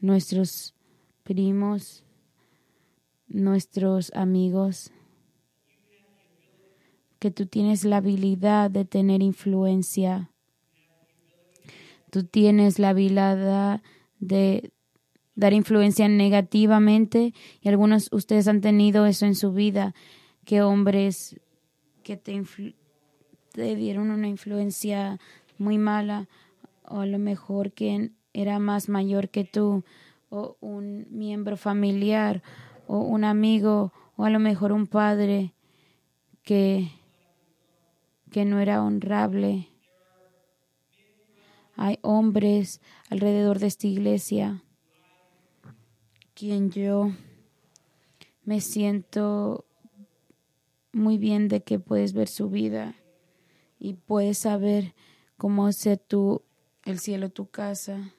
nuestros 0.01 0.75
primos, 1.23 2.05
nuestros 3.29 4.13
amigos, 4.15 4.91
que 7.19 7.31
tú 7.31 7.47
tienes 7.47 7.85
la 7.85 7.99
habilidad 7.99 8.71
de 8.71 8.85
tener 8.85 9.23
influencia. 9.23 10.31
Tú 12.11 12.25
tienes 12.25 12.79
la 12.79 12.89
habilidad 12.89 13.83
de 14.19 14.73
dar 15.35 15.53
influencia 15.53 16.09
negativamente 16.09 17.35
y 17.61 17.69
algunos 17.69 18.09
ustedes 18.13 18.49
han 18.49 18.61
tenido 18.61 19.07
eso 19.07 19.27
en 19.27 19.35
su 19.35 19.53
vida, 19.53 19.95
que 20.45 20.63
hombres 20.63 21.39
que 22.03 22.17
te, 22.17 22.43
te 23.53 23.77
dieron 23.77 24.11
una 24.11 24.29
influencia 24.29 25.21
muy 25.59 25.79
mala 25.79 26.29
o 26.85 27.01
a 27.01 27.07
lo 27.07 27.19
mejor 27.19 27.73
quien 27.73 28.17
era 28.33 28.59
más 28.59 28.89
mayor 28.89 29.29
que 29.29 29.45
tú 29.45 29.85
o 30.29 30.57
un 30.61 31.07
miembro 31.11 31.57
familiar 31.57 32.43
o 32.87 32.99
un 33.01 33.25
amigo 33.25 33.93
o 34.17 34.25
a 34.25 34.31
lo 34.31 34.39
mejor 34.39 34.73
un 34.73 34.87
padre 34.87 35.55
que, 36.43 36.91
que 38.31 38.45
no 38.45 38.61
era 38.61 38.83
honrable 38.83 39.69
hay 41.77 41.99
hombres 42.03 42.81
alrededor 43.09 43.59
de 43.59 43.67
esta 43.67 43.87
iglesia 43.87 44.63
quien 46.35 46.71
yo 46.71 47.13
me 48.45 48.61
siento 48.61 49.67
muy 50.93 51.19
bien 51.19 51.49
de 51.49 51.63
que 51.63 51.79
puedes 51.79 52.13
ver 52.13 52.29
su 52.29 52.51
vida 52.51 52.95
y 53.79 53.95
puedes 53.95 54.39
saber 54.39 54.95
cómo 55.37 55.67
hacer 55.67 55.99
tu 55.99 56.43
el 56.85 56.99
cielo 56.99 57.31
tu 57.31 57.51
casa. 57.51 58.15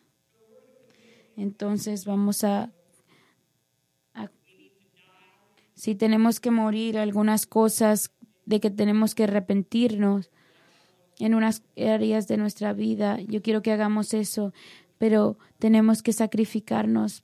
Entonces 1.41 2.05
vamos 2.05 2.43
a, 2.43 2.71
si 5.73 5.95
tenemos 5.95 6.39
que 6.39 6.51
morir 6.51 6.99
algunas 6.99 7.47
cosas 7.47 8.11
de 8.45 8.59
que 8.59 8.69
tenemos 8.69 9.15
que 9.15 9.23
arrepentirnos, 9.23 10.29
en 11.19 11.35
unas 11.35 11.63
áreas 11.77 12.27
de 12.27 12.37
nuestra 12.37 12.73
vida. 12.73 13.19
Yo 13.21 13.41
quiero 13.43 13.61
que 13.61 13.71
hagamos 13.71 14.13
eso, 14.13 14.53
pero 14.97 15.37
tenemos 15.59 16.01
que 16.01 16.13
sacrificarnos 16.13 17.23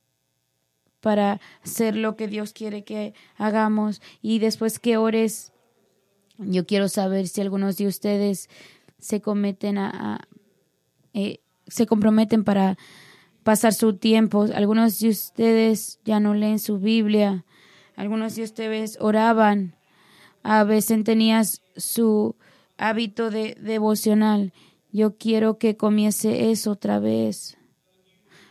para 0.99 1.41
hacer 1.63 1.95
lo 1.95 2.15
que 2.15 2.27
Dios 2.27 2.53
quiere 2.53 2.83
que 2.83 3.15
hagamos. 3.37 4.01
Y 4.21 4.37
después 4.37 4.77
que 4.77 4.97
ores, 4.97 5.51
yo 6.37 6.67
quiero 6.67 6.89
saber 6.89 7.27
si 7.27 7.41
algunos 7.41 7.77
de 7.77 7.87
ustedes 7.87 8.49
se 8.99 9.21
cometen 9.21 9.79
a, 9.79 10.27
eh, 11.13 11.39
se 11.65 11.87
comprometen 11.87 12.43
para 12.43 12.77
pasar 13.47 13.73
su 13.73 13.93
tiempo. 13.93 14.45
Algunos 14.53 14.99
de 14.99 15.07
ustedes 15.07 16.01
ya 16.03 16.19
no 16.19 16.33
leen 16.33 16.59
su 16.59 16.79
Biblia. 16.79 17.45
Algunos 17.95 18.35
de 18.35 18.43
ustedes 18.43 18.97
oraban. 18.99 19.73
A 20.43 20.65
veces 20.65 21.01
tenías 21.05 21.61
su 21.77 22.35
hábito 22.77 23.29
de 23.29 23.55
devocional. 23.57 24.51
Yo 24.91 25.15
quiero 25.15 25.59
que 25.59 25.77
comience 25.77 26.51
eso 26.51 26.71
otra 26.71 26.99
vez. 26.99 27.57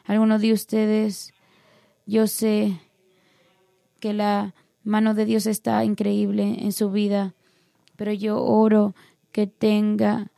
Algunos 0.07 0.41
de 0.41 0.55
ustedes, 0.55 1.35
yo 2.07 2.27
sé 2.27 2.81
que 4.01 4.15
la 4.15 4.55
mano 4.83 5.13
de 5.13 5.27
Dios 5.27 5.45
está 5.45 5.85
increíble 5.85 6.57
en 6.61 6.73
su 6.73 6.91
vida, 6.91 7.35
pero 7.97 8.15
yo 8.15 8.43
oro 8.43 8.95
que 9.31 9.47
tenga, 9.47 10.33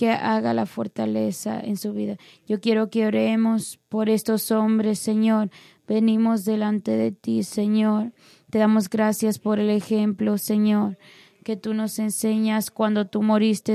que 0.00 0.12
haga 0.12 0.54
la 0.54 0.64
fortaleza 0.64 1.60
en 1.60 1.76
su 1.76 1.92
vida. 1.92 2.16
Yo 2.48 2.58
quiero 2.58 2.88
que 2.88 3.04
oremos 3.04 3.78
por 3.90 4.08
estos 4.08 4.50
hombres, 4.50 4.98
Señor. 4.98 5.50
Venimos 5.86 6.46
delante 6.46 6.92
de 6.92 7.12
ti, 7.12 7.42
Señor. 7.42 8.14
Te 8.48 8.56
damos 8.56 8.88
gracias 8.88 9.38
por 9.38 9.58
el 9.58 9.68
ejemplo, 9.68 10.38
Señor 10.38 10.96
que 11.44 11.56
tú 11.56 11.72
nos 11.72 11.98
enseñas 11.98 12.70
cuando 12.70 13.06
tú 13.06 13.22
moriste 13.22 13.74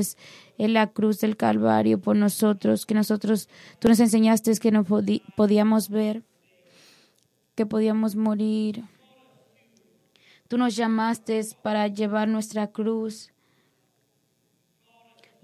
en 0.60 0.74
la 0.74 0.88
cruz 0.88 1.20
del 1.20 1.36
Calvario 1.36 2.00
por 2.00 2.16
nosotros, 2.16 2.86
que 2.86 2.94
nosotros, 2.94 3.50
tú 3.80 3.88
nos 3.88 4.00
enseñaste 4.00 4.54
que 4.60 4.72
no 4.72 4.84
podíamos 4.84 5.90
ver, 5.90 6.24
que 7.56 7.66
podíamos 7.66 8.16
morir. 8.16 8.84
Tú 10.48 10.60
nos 10.60 10.76
llamaste 10.76 11.42
para 11.64 11.88
llevar 11.88 12.28
nuestra 12.28 12.68
cruz. 12.68 13.32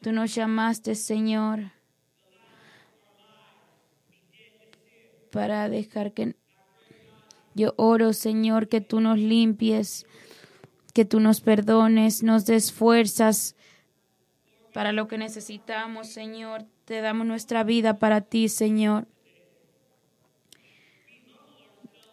Tú 0.01 0.11
nos 0.11 0.33
llamaste, 0.33 0.95
Señor, 0.95 1.71
para 5.31 5.69
dejar 5.69 6.13
que... 6.13 6.35
Yo 7.53 7.73
oro, 7.75 8.13
Señor, 8.13 8.69
que 8.69 8.79
tú 8.79 9.01
nos 9.01 9.17
limpies 9.17 10.05
que 10.93 11.05
tú 11.05 11.19
nos 11.19 11.41
perdones, 11.41 12.23
nos 12.23 12.45
des 12.45 12.71
fuerzas 12.71 13.55
para 14.73 14.91
lo 14.91 15.07
que 15.07 15.17
necesitamos, 15.17 16.07
Señor. 16.07 16.65
Te 16.85 17.01
damos 17.01 17.27
nuestra 17.27 17.63
vida 17.63 17.99
para 17.99 18.21
ti, 18.21 18.49
Señor. 18.49 19.07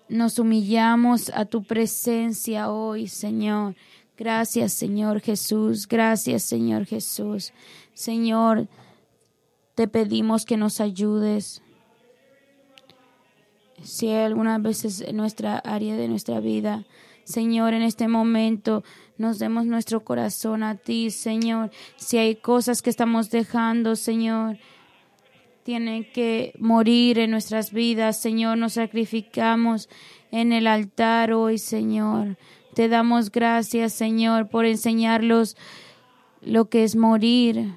Nos 0.08 0.38
humillamos 0.38 1.30
a 1.34 1.44
tu 1.44 1.62
presencia 1.62 2.70
hoy, 2.70 3.08
Señor. 3.08 3.76
Gracias, 4.18 4.72
Señor 4.72 5.20
Jesús. 5.20 5.86
Gracias, 5.86 6.42
Señor 6.42 6.84
Jesús. 6.84 7.52
Señor, 7.94 8.68
te 9.74 9.88
pedimos 9.88 10.44
que 10.44 10.56
nos 10.56 10.80
ayudes. 10.80 11.62
Si 13.82 14.08
hay 14.08 14.24
algunas 14.24 14.60
veces 14.60 15.00
en 15.00 15.16
nuestra 15.16 15.58
área 15.58 15.96
de 15.96 16.08
nuestra 16.08 16.40
vida 16.40 16.84
Señor, 17.28 17.74
en 17.74 17.82
este 17.82 18.08
momento 18.08 18.82
nos 19.18 19.38
demos 19.38 19.66
nuestro 19.66 20.02
corazón 20.02 20.62
a 20.62 20.76
ti, 20.76 21.10
Señor. 21.10 21.70
Si 21.96 22.16
hay 22.16 22.36
cosas 22.36 22.80
que 22.80 22.88
estamos 22.88 23.28
dejando, 23.28 23.96
Señor, 23.96 24.56
tienen 25.62 26.10
que 26.10 26.54
morir 26.58 27.18
en 27.18 27.30
nuestras 27.30 27.70
vidas, 27.70 28.18
Señor. 28.18 28.56
Nos 28.56 28.72
sacrificamos 28.72 29.90
en 30.30 30.54
el 30.54 30.66
altar 30.66 31.34
hoy, 31.34 31.58
Señor. 31.58 32.38
Te 32.78 32.88
damos 32.88 33.32
gracias, 33.32 33.92
Señor, 33.92 34.46
por 34.50 34.64
enseñarlos 34.64 35.56
lo 36.40 36.66
que 36.68 36.84
es 36.84 36.94
morir. 36.94 37.74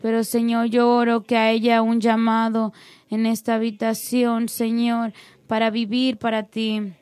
Pero, 0.00 0.22
Señor, 0.22 0.66
yo 0.66 0.88
oro 0.88 1.24
que 1.24 1.36
haya 1.36 1.82
un 1.82 2.00
llamado 2.00 2.72
en 3.10 3.26
esta 3.26 3.56
habitación, 3.56 4.48
Señor, 4.48 5.12
para 5.48 5.70
vivir 5.70 6.16
para 6.16 6.44
ti 6.44 6.92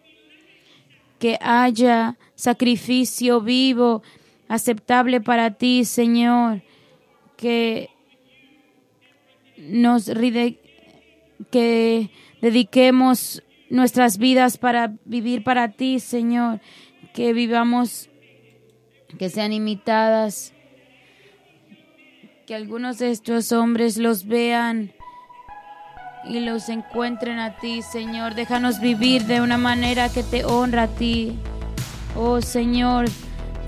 que 1.18 1.38
haya 1.42 2.16
sacrificio 2.34 3.42
vivo, 3.42 4.02
aceptable 4.48 5.20
para 5.20 5.50
ti, 5.50 5.84
Señor, 5.84 6.62
que 7.36 7.90
nos 9.58 10.06
que 11.50 12.10
dediquemos 12.40 13.42
nuestras 13.70 14.18
vidas 14.18 14.58
para 14.58 14.94
vivir 15.04 15.44
para 15.44 15.72
ti, 15.72 16.00
Señor, 16.00 16.60
que 17.12 17.32
vivamos, 17.32 18.10
que 19.18 19.28
sean 19.28 19.52
imitadas, 19.52 20.52
que 22.46 22.54
algunos 22.54 22.98
de 22.98 23.10
estos 23.10 23.52
hombres 23.52 23.96
los 23.96 24.26
vean 24.26 24.92
y 26.28 26.40
los 26.40 26.68
encuentren 26.68 27.38
a 27.38 27.56
ti, 27.56 27.82
Señor. 27.82 28.34
Déjanos 28.34 28.80
vivir 28.80 29.24
de 29.24 29.40
una 29.40 29.58
manera 29.58 30.08
que 30.08 30.22
te 30.22 30.44
honra 30.44 30.84
a 30.84 30.88
ti. 30.88 31.38
Oh 32.16 32.40
Señor, 32.40 33.06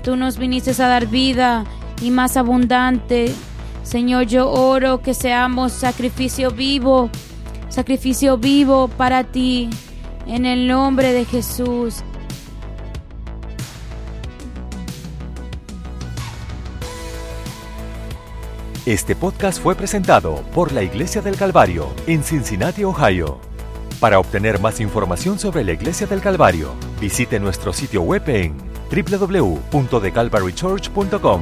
tú 0.03 0.15
nos 0.15 0.37
viniste 0.37 0.71
a 0.81 0.87
dar 0.87 1.07
vida 1.07 1.65
y 2.01 2.11
más 2.11 2.37
abundante. 2.37 3.33
Señor, 3.83 4.25
yo 4.25 4.51
oro 4.51 5.01
que 5.01 5.13
seamos 5.13 5.71
sacrificio 5.71 6.51
vivo, 6.51 7.09
sacrificio 7.69 8.37
vivo 8.37 8.89
para 8.89 9.23
ti, 9.23 9.69
en 10.27 10.45
el 10.45 10.67
nombre 10.67 11.13
de 11.13 11.25
Jesús. 11.25 12.03
Este 18.85 19.15
podcast 19.15 19.59
fue 19.61 19.75
presentado 19.75 20.43
por 20.53 20.71
la 20.71 20.81
Iglesia 20.81 21.21
del 21.21 21.35
Calvario 21.35 21.93
en 22.07 22.23
Cincinnati, 22.23 22.85
Ohio. 22.85 23.41
Para 23.99 24.17
obtener 24.19 24.61
más 24.61 24.79
información 24.79 25.39
sobre 25.39 25.65
la 25.65 25.73
Iglesia 25.73 26.07
del 26.07 26.21
Calvario, 26.21 26.73
visite 27.01 27.37
nuestro 27.39 27.73
sitio 27.73 28.03
web 28.03 28.23
en 28.29 28.55
www.thecalvarychurch.com. 28.89 31.41